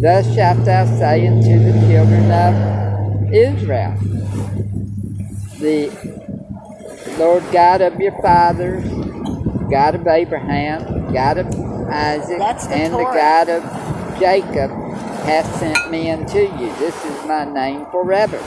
[0.01, 3.97] Thus shalt thou say unto the children of Israel,
[5.61, 5.91] The
[7.19, 8.85] Lord God of your fathers,
[9.71, 11.47] God of Abraham, God of
[11.91, 13.63] Isaac, the and the God of
[14.19, 14.71] Jacob
[15.25, 16.75] hath sent me unto you.
[16.79, 18.39] This is my name forever,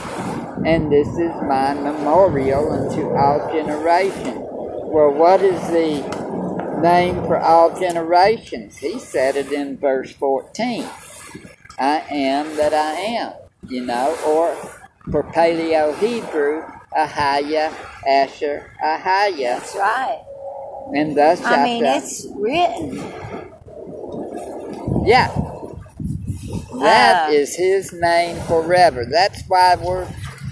[0.66, 4.46] and this is my memorial unto all generations.
[4.50, 6.26] Well, what is the
[6.82, 8.78] name for all generations?
[8.78, 10.86] He said it in verse 14.
[11.78, 13.34] I am that I am,
[13.68, 14.54] you know, or
[15.12, 16.62] for Paleo Hebrew,
[16.96, 17.72] Ahaya,
[18.06, 20.22] Asher, Ahaya, That's right.
[20.94, 23.14] and thus I mean, it's written.
[25.04, 25.28] Yeah.
[26.80, 27.30] That Ah.
[27.30, 29.04] is his name forever.
[29.10, 30.08] That's why we're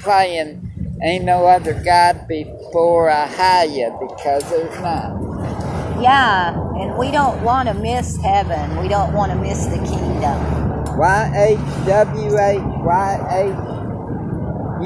[0.06, 0.62] playing
[1.02, 6.00] Ain't No Other God Before Ahaya, because there's not.
[6.00, 8.80] Yeah, and we don't want to miss heaven.
[8.80, 10.96] We don't want to miss the kingdom.
[10.96, 13.56] Y H W H Y H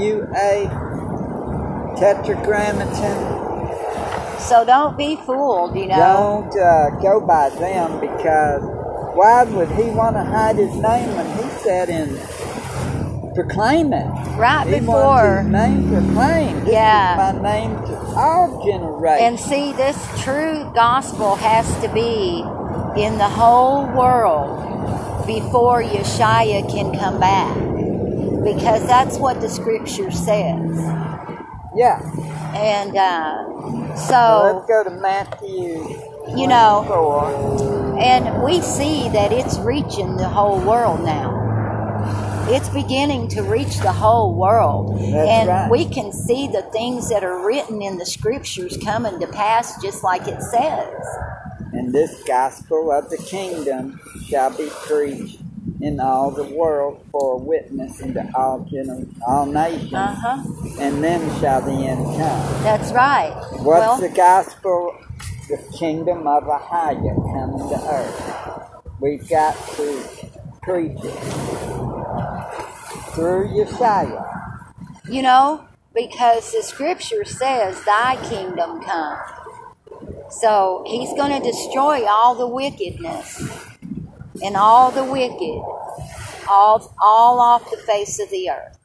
[0.03, 0.69] U A
[1.97, 3.39] Tetragrammaton.
[4.41, 5.97] So don't be fooled, you know.
[5.97, 8.63] Don't uh, go by them because
[9.15, 12.19] why would he want to hide his name when he said in
[13.35, 14.07] proclaim it?
[14.39, 15.43] Right He before.
[15.45, 16.63] name proclaimed.
[16.67, 17.33] This Yeah.
[17.35, 19.23] my name to all generations.
[19.23, 22.41] And see, this true gospel has to be
[23.01, 27.55] in the whole world before Yeshua can come back.
[28.45, 30.79] Because that's what the scripture says.
[31.77, 32.01] yeah.
[32.55, 35.85] And uh, So let's go to Matthew.
[36.37, 37.99] you know, 24.
[38.01, 41.40] and we see that it's reaching the whole world now.
[42.53, 44.99] It's beginning to reach the whole world.
[44.99, 45.71] That's and right.
[45.71, 50.03] we can see the things that are written in the scriptures coming to pass just
[50.03, 50.95] like it says.
[51.73, 55.41] And this gospel of the kingdom shall be preached
[55.81, 60.43] in all the world for a witness unto all gener- all nations, Uh huh.
[60.81, 62.63] and then shall the end come.
[62.65, 63.33] That's right.
[63.53, 64.97] What's well, the gospel?
[65.49, 68.71] The kingdom of Ahaya coming to earth.
[69.01, 70.05] We've got to
[70.63, 71.41] preach it
[73.15, 74.43] through Yeshua.
[75.09, 79.19] You know, because the scripture says, Thy kingdom come.
[80.31, 83.59] So he's going to destroy all the wickedness
[84.43, 85.63] and all the wicked,
[86.49, 88.79] all, all off the face of the earth,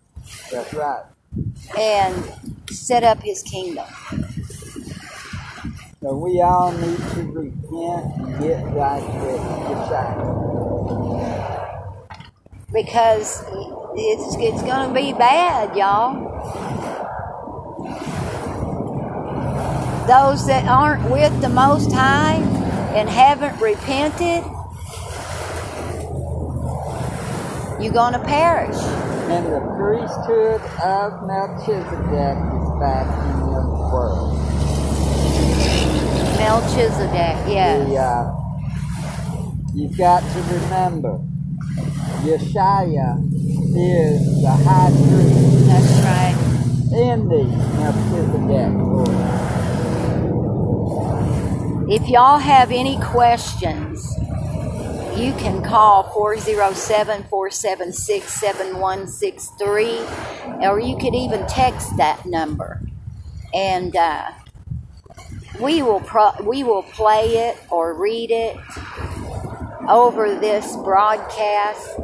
[0.52, 1.06] That's right.
[1.80, 2.32] and
[2.72, 3.88] set up his kingdom.
[6.02, 10.42] So we all need to repent and get right with Yeshua.
[12.76, 13.42] Because
[13.96, 16.34] it's, it's going to be bad, y'all.
[20.08, 22.36] Those that aren't with the Most High
[22.94, 24.44] and haven't repented,
[27.82, 28.76] you're going to perish.
[28.76, 34.36] And the priesthood of Melchizedek is back in the world.
[36.38, 37.84] Melchizedek, yeah.
[37.86, 38.32] The, uh,
[39.74, 41.20] you've got to remember,
[42.26, 43.22] Yeshua
[43.78, 46.36] is the high priest That's right.
[46.94, 47.44] in the
[47.78, 49.36] Melchizedek order.
[51.88, 54.04] If y'all have any questions,
[55.16, 60.00] you can call 407 476 7163,
[60.68, 62.82] or you could even text that number.
[63.54, 64.32] And uh,
[65.62, 68.58] we, will pro- we will play it or read it
[69.88, 72.00] over this broadcast,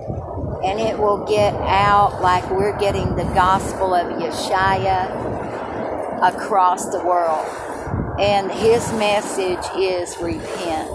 [0.64, 5.10] and it will get out like we're getting the gospel of Yeshua
[6.22, 7.48] across the world.
[8.20, 10.90] And his message is repent.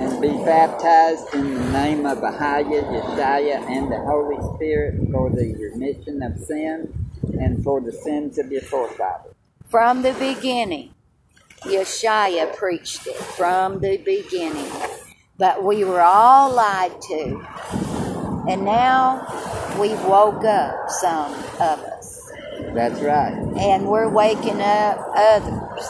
[0.00, 5.54] And be baptized in the name of Ahaya, Yeshua, and the Holy Spirit for the
[5.54, 6.88] remission of sins
[7.40, 9.34] and for the sins of your forefathers.
[9.68, 10.92] From the beginning,
[11.60, 14.70] Yeshua preached it from the beginning.
[15.38, 18.01] But we were all lied to.
[18.48, 19.26] And now
[19.80, 22.30] we've woke up, some of us.
[22.74, 23.34] That's right.
[23.56, 25.88] And we're waking up others.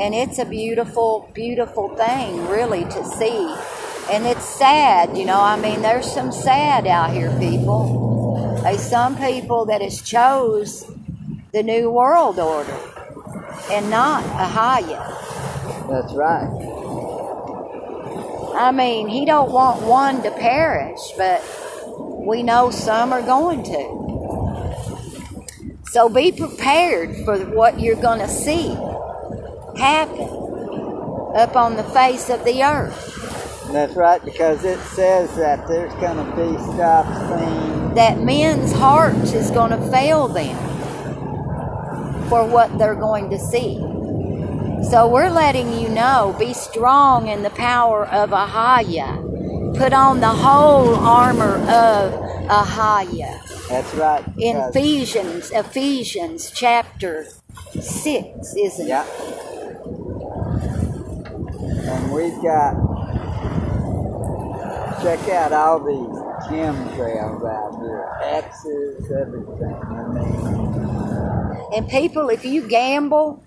[0.00, 3.54] And it's a beautiful, beautiful thing, really, to see.
[4.10, 5.40] And it's sad, you know.
[5.40, 8.60] I mean, there's some sad out here, people.
[8.62, 10.90] There's some people that has chose
[11.52, 12.78] the new world order
[13.70, 15.04] and not Ahaya.
[15.88, 16.77] That's right.
[18.58, 21.40] I mean, he don't want one to perish, but
[22.26, 23.98] we know some are going to.
[25.92, 28.76] So be prepared for what you're going to see
[29.76, 30.28] happen
[31.36, 33.14] up on the face of the earth.
[33.70, 37.94] That's right, because it says that there's going to be stuff seen.
[37.94, 40.56] That men's hearts is going to fail them
[42.28, 43.76] for what they're going to see.
[44.82, 49.76] So we're letting you know be strong in the power of Ahaya.
[49.76, 52.12] Put on the whole armor of
[52.48, 53.38] Ahaya.
[53.68, 54.24] That's right.
[54.38, 57.26] In Ephesians, Ephesians chapter
[57.72, 57.84] 6,
[58.56, 58.88] isn't it?
[58.88, 59.04] Yeah.
[61.90, 62.74] And we've got,
[65.02, 66.18] check out all these
[66.48, 69.76] chemtrails out here, X's, everything.
[69.82, 73.44] I mean, And people, if you gamble,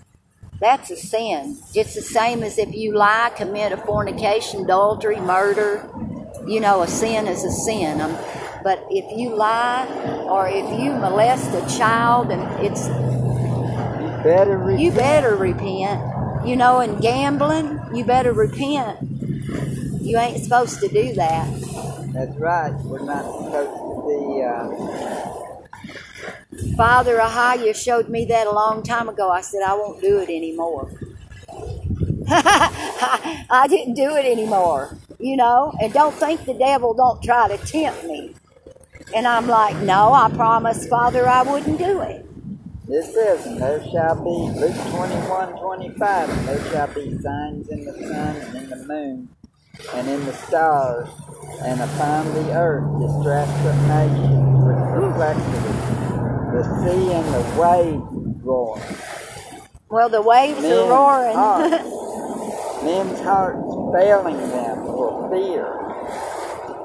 [0.61, 1.57] that's a sin.
[1.73, 5.89] It's the same as if you lie, commit a fornication, adultery, murder.
[6.47, 7.99] You know, a sin is a sin.
[7.99, 8.15] Um,
[8.63, 9.87] but if you lie
[10.29, 14.79] or if you molest a child, and it's you better repent.
[14.81, 16.47] you better repent.
[16.47, 18.99] You know, in gambling, you better repent.
[19.99, 21.47] You ain't supposed to do that.
[22.13, 22.73] That's right.
[22.83, 25.30] We're not supposed to be, uh,
[26.75, 29.29] Father Ahaya showed me that a long time ago.
[29.29, 30.91] I said, I won't do it anymore.
[32.29, 37.57] I didn't do it anymore, you know, and don't think the devil don't try to
[37.65, 38.35] tempt me.
[39.13, 42.25] And I'm like, no, I promised Father I wouldn't do it.
[42.87, 47.85] This says, and there shall be, Luke 21, 25, and there shall be signs in
[47.85, 49.29] the sun and in the moon
[49.93, 51.09] and in the stars
[51.63, 56.00] and upon the earth distress of nations with perplexity,
[56.51, 58.97] the sea and the waves roaring.
[59.89, 61.35] Well, the waves are roaring.
[61.35, 61.71] hearts,
[62.83, 63.63] men's hearts
[63.95, 65.67] failing them for fear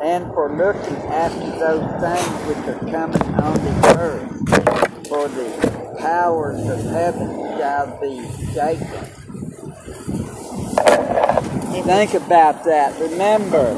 [0.03, 6.61] and for looking after those things which are coming on the earth, for the powers
[6.69, 8.23] of heaven shall be
[8.55, 9.05] shaken.
[11.85, 12.99] Think about that.
[13.01, 13.77] Remember,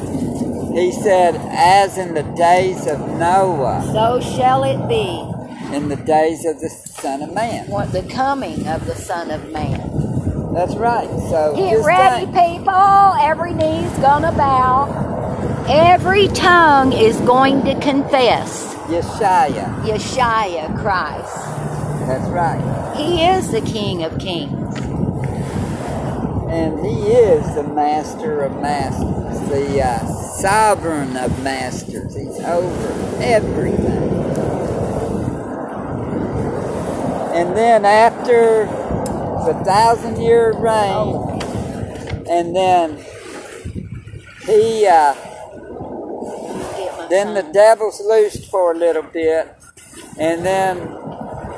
[0.73, 5.38] he said, as in the days of Noah, so shall it be.
[5.73, 7.69] In the days of the Son of Man.
[7.69, 10.53] What the coming of the Son of Man.
[10.55, 11.09] That's right.
[11.31, 13.15] So Get ready, people.
[13.21, 15.09] Every knee's gonna bow.
[15.69, 19.83] Every tongue is going to confess Yeshaya.
[19.85, 21.35] Yeshua Christ.
[22.07, 22.97] That's right.
[22.97, 24.79] He is the King of Kings.
[26.51, 30.07] And he is the master of masters, the uh,
[30.41, 32.17] sovereign of masters.
[32.17, 33.98] He's over everything.
[37.39, 38.67] And then after
[39.47, 41.41] the thousand year reign,
[42.29, 42.97] and then
[44.45, 45.15] he, uh,
[47.09, 49.55] then the devil's loosed for a little bit,
[50.19, 50.79] and then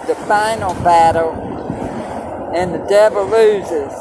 [0.07, 1.33] the final battle,
[2.55, 3.95] and the devil loses.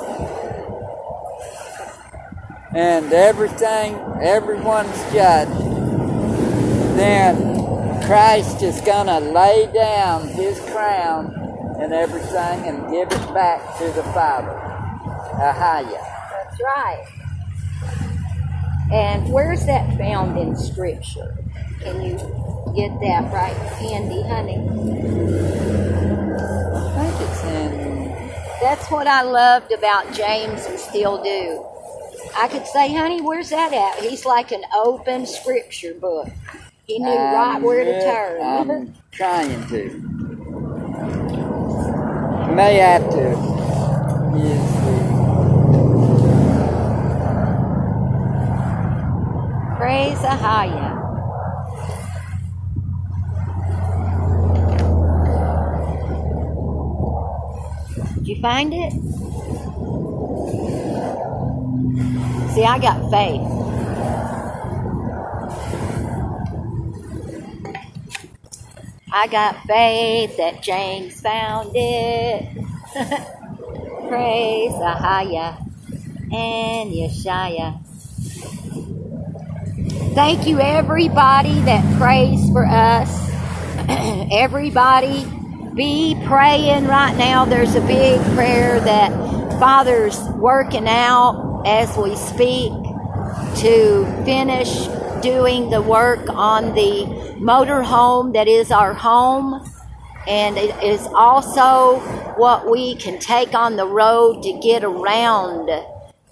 [2.76, 5.52] And everything, everyone's judged.
[6.98, 11.39] Then Christ is gonna lay down his crown
[11.80, 14.52] and everything and give it back to the Father.
[15.40, 16.02] Ahaya.
[16.30, 17.06] That's right.
[18.92, 21.38] And where's that found in Scripture?
[21.82, 22.18] Can you
[22.76, 24.58] get that right handy, honey?
[26.98, 28.18] I think it's in
[28.62, 31.66] That's what I loved about James and still do.
[32.36, 34.04] I could say, honey, where's that at?
[34.04, 36.30] He's like an open scripture book.
[36.86, 38.42] He knew right where to turn.
[38.42, 40.29] I'm trying to.
[42.56, 43.18] May have to
[44.34, 44.56] the
[49.78, 50.90] Praise Ahaya.
[58.16, 58.94] Did you find it?
[62.54, 63.69] See, I got faith.
[69.12, 72.54] I got faith that James found it.
[74.08, 75.58] Praise Ahaya
[76.32, 77.80] and Yeshaya.
[80.14, 83.10] Thank you, everybody that prays for us.
[84.32, 85.26] everybody,
[85.76, 87.46] be praying right now.
[87.46, 89.12] There's a big prayer that
[89.60, 92.72] Father's working out as we speak
[93.62, 94.88] to finish
[95.22, 97.06] doing the work on the
[97.40, 99.64] motor home that is our home.
[100.28, 102.00] And it is also
[102.38, 105.70] what we can take on the road to get around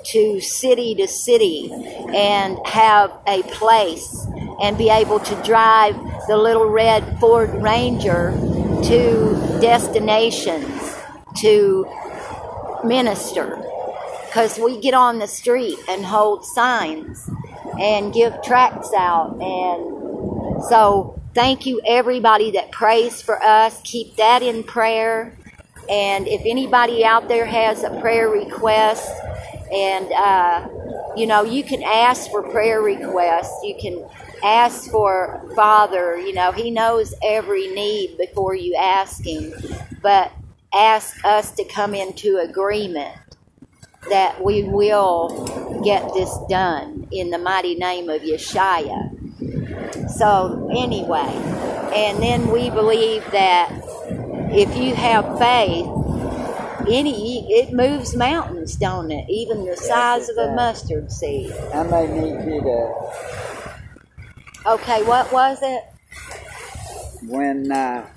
[0.06, 1.72] to city to city
[2.14, 4.26] and have a place
[4.62, 5.96] and be able to drive
[6.28, 8.32] the little red Ford Ranger
[8.84, 10.96] to destinations
[11.38, 11.86] to
[12.84, 13.62] minister
[14.28, 17.30] because we get on the street and hold signs
[17.80, 19.39] and give tracts out.
[19.41, 23.80] And so thank you everybody that prays for us.
[23.84, 25.38] Keep that in prayer.
[25.89, 29.09] And if anybody out there has a prayer request
[29.72, 30.68] and uh,
[31.15, 33.63] you know you can ask for prayer requests.
[33.63, 34.05] You can
[34.43, 36.18] ask for father.
[36.18, 39.53] You know he knows every need before you ask him.
[40.01, 40.32] But
[40.74, 43.15] ask us to come into agreement
[44.10, 49.14] that we will get this done in the mighty name of Yeshua.
[50.10, 51.34] So, anyway,
[51.93, 53.72] and then we believe that
[54.52, 55.88] if you have faith,
[56.89, 59.30] any it moves mountains, don't it?
[59.30, 61.52] Even the size of a mustard seed.
[61.74, 62.93] I may need you to
[64.66, 65.84] Okay, what was it?
[67.28, 68.08] when uh,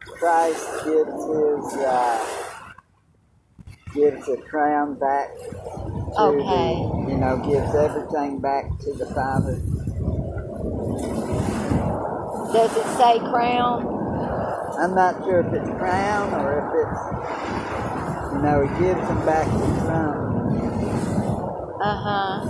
[0.00, 2.41] Christ gives his uh,
[3.94, 6.74] gives the crown back to Okay.
[6.74, 9.56] the, you know gives everything back to the Father.
[12.52, 13.86] Does it say crown?
[14.78, 17.00] I'm not sure if it's crown or if it's
[18.34, 20.20] you know he gives them back the crown.
[21.82, 22.48] Uh huh.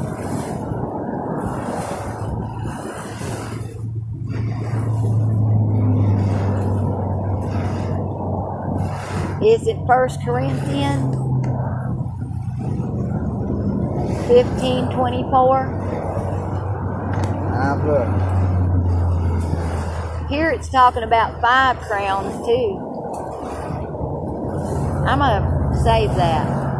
[9.45, 11.17] Is it First Corinthians
[14.29, 15.95] fifteen twenty four?
[17.41, 18.35] Now ah, look,
[20.31, 23.01] Here it's talking about five crowns too.
[25.07, 26.75] I'm gonna save that.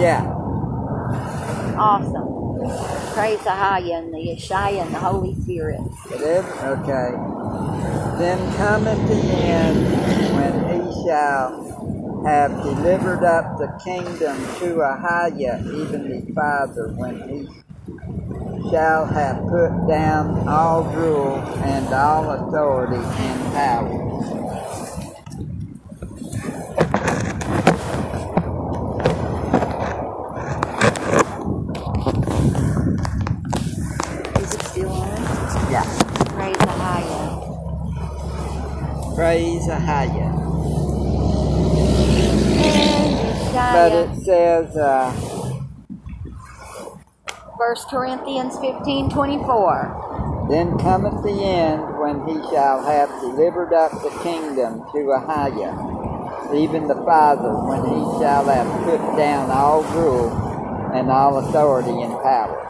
[0.00, 0.34] Yeah.
[1.76, 2.28] Awesome.
[3.14, 5.80] Praise the High and the Yeshaya and the Holy Spirit.
[6.12, 6.44] It is?
[6.62, 7.10] Okay.
[8.18, 9.78] Then cometh the end
[10.36, 11.67] when he shall
[12.28, 17.48] have delivered up the kingdom to Ahaya, even the Father, when he
[18.70, 24.17] shall have put down all rule and all authority and power.
[43.88, 45.10] But it says, uh,
[47.56, 50.46] 1 Corinthians fifteen twenty four.
[50.50, 55.72] Then cometh the end when he shall have delivered up the kingdom to Ahaya,
[56.54, 60.28] even the Father, when he shall have put down all rule
[60.92, 62.66] and all authority and power.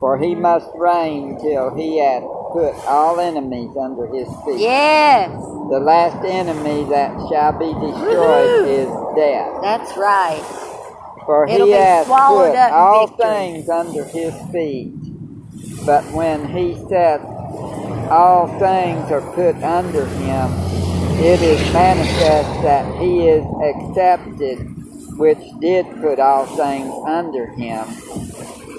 [0.00, 4.58] For he must reign till he hath put all enemies under his feet.
[4.58, 5.30] Yes,
[5.70, 8.66] The last enemy that shall be destroyed Woohoo!
[8.66, 9.62] is death.
[9.62, 10.44] that's right.
[11.26, 13.18] For It'll he swallowed put all victory.
[13.18, 14.94] things under his feet.
[15.86, 17.22] But when he saith
[18.10, 20.50] all things are put under him,
[21.20, 24.58] it is manifest that he is accepted,
[25.18, 27.86] which did put all things under him.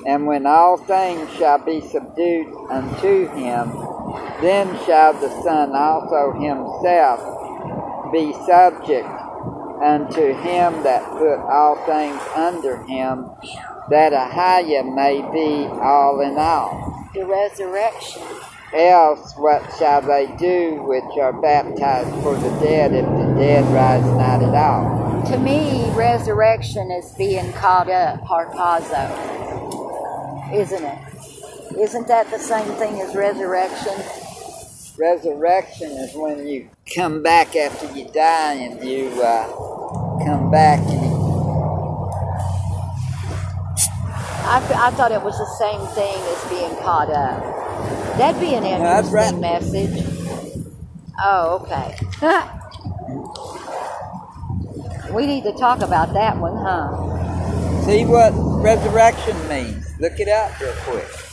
[0.07, 3.71] And when all things shall be subdued unto him,
[4.41, 7.21] then shall the Son also himself
[8.11, 9.07] be subject
[9.81, 13.29] unto him that put all things under him,
[13.89, 17.09] that Ahaya may be all in all.
[17.13, 18.23] The resurrection.
[18.73, 24.05] Else what shall they do which are baptized for the dead if the dead rise
[24.05, 25.23] not at all?
[25.31, 29.09] To me, resurrection is being caught up, harpazo.
[30.53, 31.79] Isn't it?
[31.79, 33.93] Isn't that the same thing as resurrection?
[34.99, 39.47] Resurrection is when you come back after you die and you uh,
[40.25, 41.19] come back and you
[44.43, 48.17] I, I thought it was the same thing as being caught up.
[48.17, 49.61] That'd be an interesting right.
[49.61, 50.03] message.
[51.17, 51.95] Oh, okay.
[55.13, 57.85] we need to talk about that one, huh?
[57.85, 59.97] see what resurrection means.
[59.97, 61.28] Look it up real quick.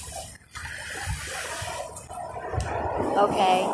[3.17, 3.65] Okay.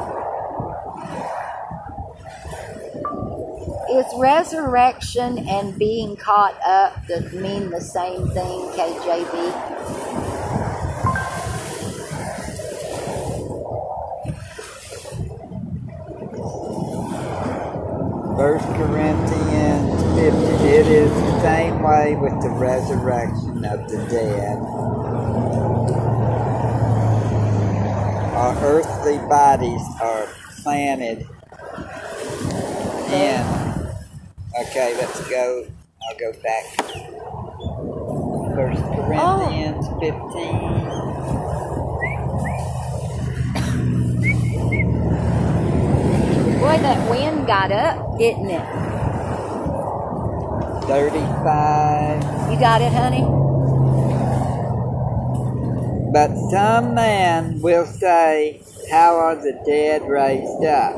[3.91, 9.83] Is resurrection and being caught up that mean the same thing, KJV?
[18.37, 20.67] First Corinthians 50.
[20.69, 24.82] It is the same way with the resurrection of the dead.
[28.43, 30.27] Our earthly bodies are
[30.65, 31.29] planted
[33.13, 33.41] in.
[34.61, 35.65] Okay, let's go.
[36.03, 36.65] I'll go back.
[38.57, 40.03] First Corinthians 15.
[46.59, 48.67] Boy, that wind got up, didn't it?
[50.89, 52.51] 35.
[52.51, 53.42] You got it, honey?
[56.13, 60.95] But some man will say, How are the dead raised up?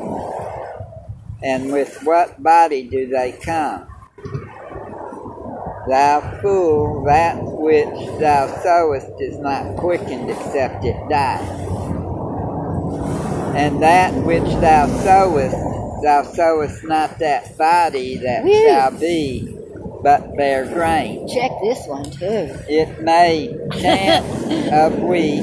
[1.41, 3.87] And with what body do they come?
[5.87, 11.39] Thou fool, that which thou sowest is not quickened except it die.
[13.55, 15.55] And that which thou sowest,
[16.03, 19.54] thou sowest not that body that shall be,
[20.05, 21.27] but bear grain.
[21.27, 22.55] Check this one, too.
[22.69, 25.41] It may chance of wheat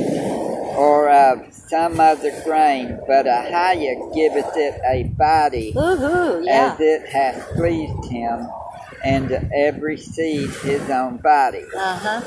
[0.76, 6.74] or of some other grain, but a Ahaya giveth it a body yeah.
[6.74, 8.46] as it hath pleased him,
[9.02, 11.64] and every seed his own body.
[11.76, 12.20] Uh huh.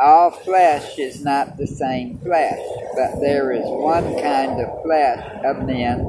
[0.00, 2.58] All flesh is not the same flesh,
[2.96, 6.00] but there is one kind of flesh of men,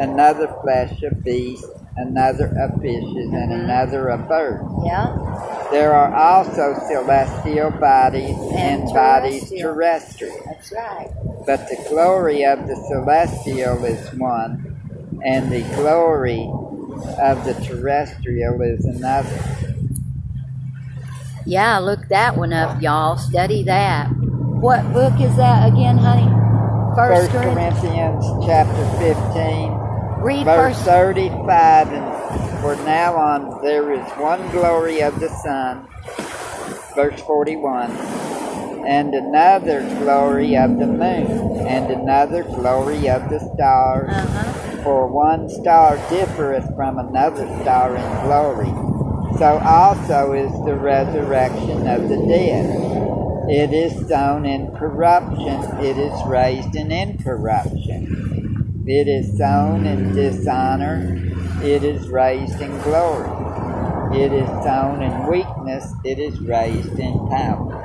[0.00, 4.64] another flesh of beasts, another of fishes, and another of birds.
[4.84, 10.36] Yeah, There are also celestial bodies and, And bodies terrestrial.
[10.46, 11.08] that's right.
[11.46, 16.50] But the glory of the celestial is one, and the glory
[17.20, 19.40] of the terrestrial is another.
[21.44, 23.16] Yeah, look that one up, y'all.
[23.18, 24.08] Study that.
[24.08, 26.26] What book is that again, honey?
[26.96, 28.24] First First Corinthians.
[28.24, 29.75] Corinthians chapter 15,
[30.26, 30.86] Read verse first.
[30.86, 35.86] 35 and For now on there is one glory of the sun,
[36.96, 37.92] verse 41,
[38.84, 44.10] and another glory of the moon, and another glory of the stars.
[44.10, 44.82] Uh-huh.
[44.82, 48.72] For one star differeth from another star in glory.
[49.38, 52.66] So also is the resurrection of the dead.
[53.48, 58.45] It is sown in corruption, it is raised in incorruption.
[58.88, 61.20] It is sown in dishonor,
[61.60, 63.28] it is raised in glory.
[64.16, 67.82] It is sown in weakness, it is raised in power.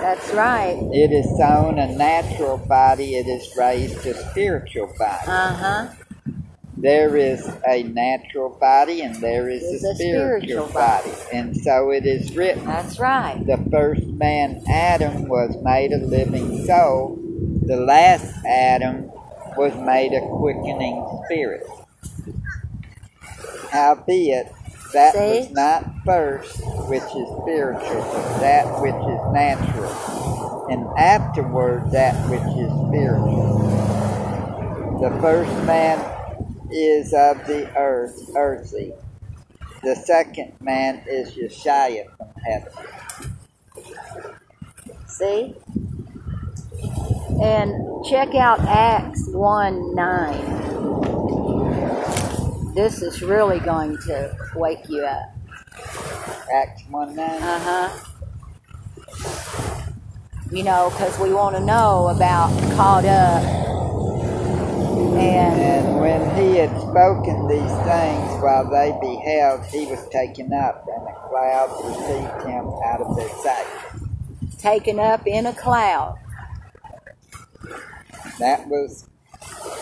[0.00, 0.78] That's right.
[0.90, 5.26] It is sown a natural body, it is raised a spiritual body.
[5.26, 5.88] Uh huh.
[6.78, 11.10] There is a natural body and there is There's a a spiritual spiritual body.
[11.30, 13.44] And so it is written That's right.
[13.44, 17.18] the first man, Adam, was made a living soul.
[17.66, 19.10] The last Adam
[19.58, 21.66] was made a quickening spirit.
[23.72, 24.52] Howbeit,
[24.92, 25.40] that See?
[25.40, 32.40] was not first which is spiritual, but that which is natural, and afterward that which
[32.40, 33.58] is spiritual.
[35.00, 35.98] The first man
[36.70, 38.92] is of the earth, earthy.
[39.82, 42.72] The second man is Yeshua from heaven.
[45.08, 45.56] See?
[47.40, 50.74] And check out Acts 1 9.
[52.74, 55.32] This is really going to wake you up.
[56.52, 57.42] Acts 1 9.
[57.42, 57.90] Uh huh.
[60.50, 63.42] You know, because we want to know about caught up.
[65.18, 70.84] And And when he had spoken these things while they beheld, he was taken up,
[70.86, 73.66] and a cloud received him out of their sight.
[74.58, 76.18] taken up in a cloud.
[78.38, 79.08] That was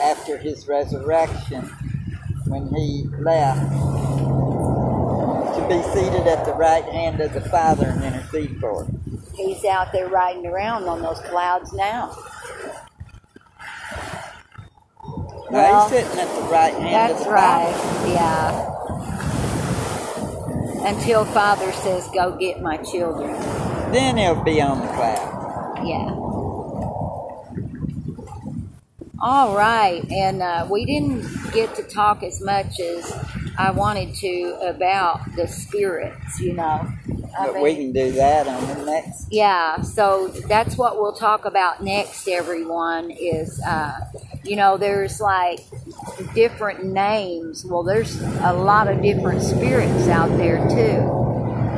[0.02, 1.62] after his resurrection
[2.46, 3.60] when he left
[5.56, 9.22] to be seated at the right hand of the Father and intercede for him.
[9.34, 12.16] He's out there riding around on those clouds now.
[15.50, 17.74] Now Well, he's sitting at the right hand of That's the right.
[17.74, 18.08] Father.
[18.12, 18.72] Yeah.
[20.88, 23.32] Until Father says, "Go get my children."
[23.92, 25.86] Then he'll be on the cloud.
[25.86, 26.25] Yeah.
[29.18, 33.10] All right, and uh, we didn't get to talk as much as
[33.56, 36.38] I wanted to about the spirits.
[36.38, 36.62] You know,
[37.38, 39.28] I But mean- we can do that on the next.
[39.30, 43.10] yeah, so that's what we'll talk about next, everyone.
[43.10, 44.00] Is, uh,
[44.44, 45.60] you know, there's like
[46.34, 47.64] different names.
[47.64, 51.24] Well, there's a lot of different spirits out there, too.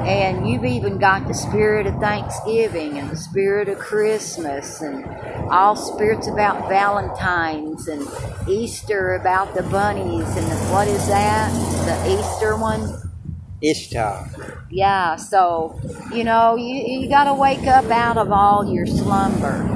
[0.07, 5.05] And you've even got the spirit of Thanksgiving and the spirit of Christmas and
[5.51, 8.07] all spirits about Valentine's and
[8.49, 11.53] Easter about the bunnies and the, what is that?
[11.87, 13.09] The Easter one?
[13.61, 14.65] Ishtar.
[14.71, 15.81] Yeah, so
[16.13, 19.75] you know you you got to wake up out of all your slumber.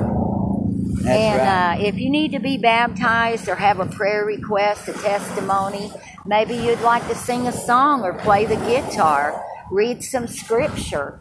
[1.02, 1.80] That's and right.
[1.80, 5.90] uh, if you need to be baptized or have a prayer request, a testimony,
[6.24, 11.18] maybe you'd like to sing a song or play the guitar, read some scripture.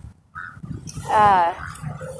[1.09, 1.53] Uh,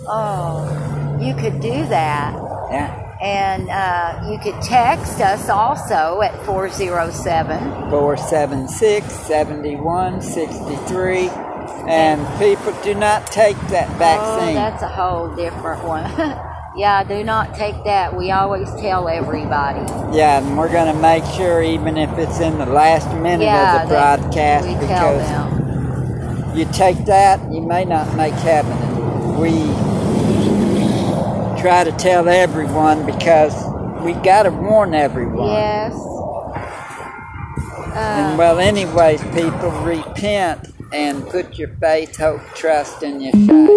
[0.08, 2.34] oh, you could do that.
[2.72, 2.98] yeah.
[3.22, 7.60] And uh, you could text us also at 407
[7.92, 11.30] 476 7163.
[11.88, 14.56] And people do not take that Oh, vaccine.
[14.56, 16.06] that's a whole different one.
[16.76, 18.16] yeah, do not take that.
[18.18, 19.82] We always tell everybody.
[20.18, 23.84] yeah, and we're going to make sure, even if it's in the last minute yeah,
[23.84, 25.51] of the broadcast, we tell because them.
[26.56, 28.78] You take that, you may not make heaven.
[29.40, 29.52] We
[31.62, 33.54] try to tell everyone because
[34.04, 35.48] we got to warn everyone.
[35.50, 35.94] Yes.
[37.94, 43.68] And Uh, well, anyways, people repent and put your faith, hope, trust in Yeshua.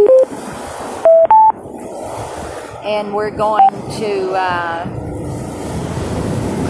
[2.84, 4.84] and we're going to uh,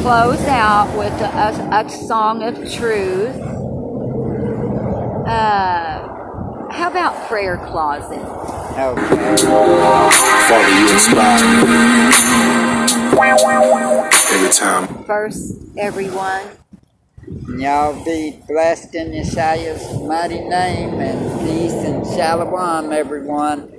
[0.03, 3.54] close out with a, a song of truth.
[5.27, 8.19] Uh, how about prayer closet?
[8.19, 9.37] Okay.
[10.49, 11.45] Father, you inspire.
[14.33, 15.05] Every time.
[15.05, 16.47] First, everyone.
[17.27, 23.73] And y'all be blessed in Yeshua's mighty name and peace and shalom, everyone.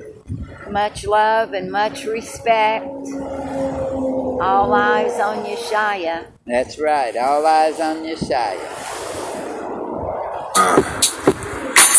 [0.72, 2.86] Much love and much respect.
[2.88, 6.26] All eyes on Yeshua.
[6.48, 7.16] That's right.
[7.16, 8.56] All eyes on Yeshua.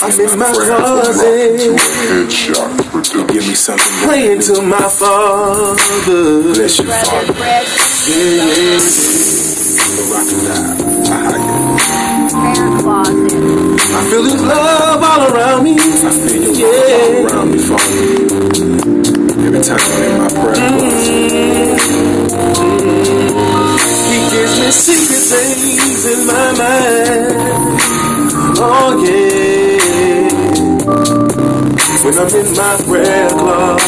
[0.02, 1.58] I'm in my closet,
[3.32, 5.74] give me something to praying to my Father.
[6.54, 7.32] Bless you, Father.
[7.34, 7.64] Yeah,
[8.12, 8.80] yeah, yeah.
[10.12, 10.46] Rock and.
[11.08, 11.50] I hide it.
[12.30, 13.30] prayer closet.
[13.96, 15.74] I feel His love all around me.
[15.78, 15.80] I
[16.12, 16.66] feel your Yeah.
[16.76, 18.02] love all around me, Father.
[19.46, 21.16] Every time I'm in my prayer closet.
[21.66, 22.06] Mm-hmm.
[24.12, 27.80] He gives me secret things in my mind.
[28.58, 29.65] Oh yeah.
[32.06, 33.82] When I'm in my prayer closet.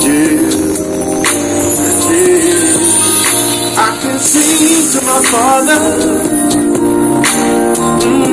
[0.00, 0.40] Yeah.
[2.08, 2.72] Yeah.
[3.76, 5.80] I can sing to my Father.
[8.00, 8.32] Mm.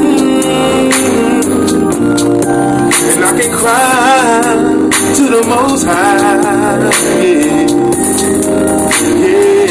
[3.03, 4.41] And I can cry
[5.17, 6.88] to the Most High.
[7.20, 7.67] Yeah.
[9.20, 9.67] Yeah.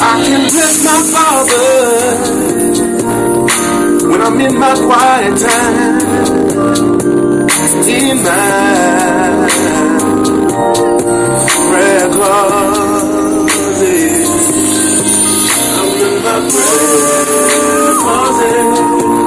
[0.00, 2.35] I can bless my Father
[4.16, 6.00] when I'm in my quiet time.
[7.86, 9.48] In my
[11.68, 13.46] prayer closet.
[15.76, 19.25] I'm in my prayer closet.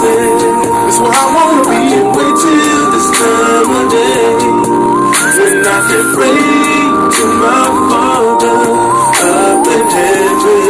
[0.00, 0.40] Closet.
[0.84, 1.82] That's where I wanna be
[2.16, 4.32] wait till this of day
[5.36, 6.40] when I can pray
[7.16, 8.60] to my Father
[9.28, 10.64] up in heaven.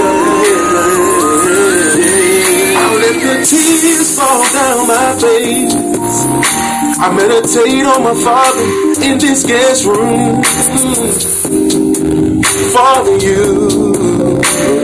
[2.80, 5.74] I'll let the tears fall down my face.
[7.00, 8.66] I meditate on my Father
[9.06, 10.42] in this guest room.
[12.74, 13.42] Father, you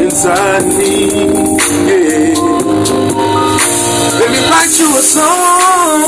[0.04, 0.92] inside me.
[1.86, 3.05] Yeah.
[4.18, 6.00] Let me write you a song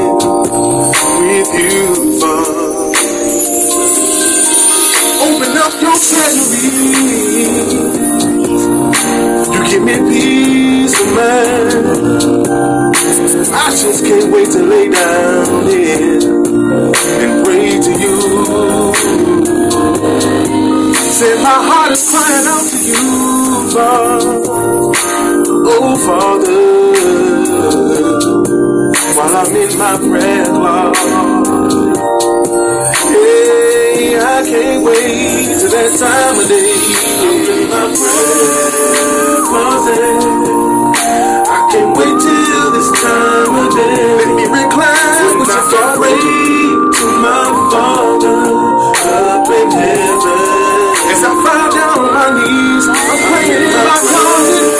[1.26, 1.84] with you,
[5.26, 6.70] Open up your treasury.
[9.52, 11.59] You give me peace of mind.
[26.10, 26.60] Father.
[29.16, 31.20] While I'm in my prayer closet.
[33.10, 36.74] Hey, I can't wait till that time of day.
[37.22, 40.22] I'm in my prayer closet.
[41.46, 44.02] I can't wait till this time of day.
[44.18, 46.14] Let me recline with your father.
[46.96, 48.38] To my Father
[49.30, 50.50] up in heaven.
[51.12, 54.79] As I fall down on my knees, I'm praying in my closet.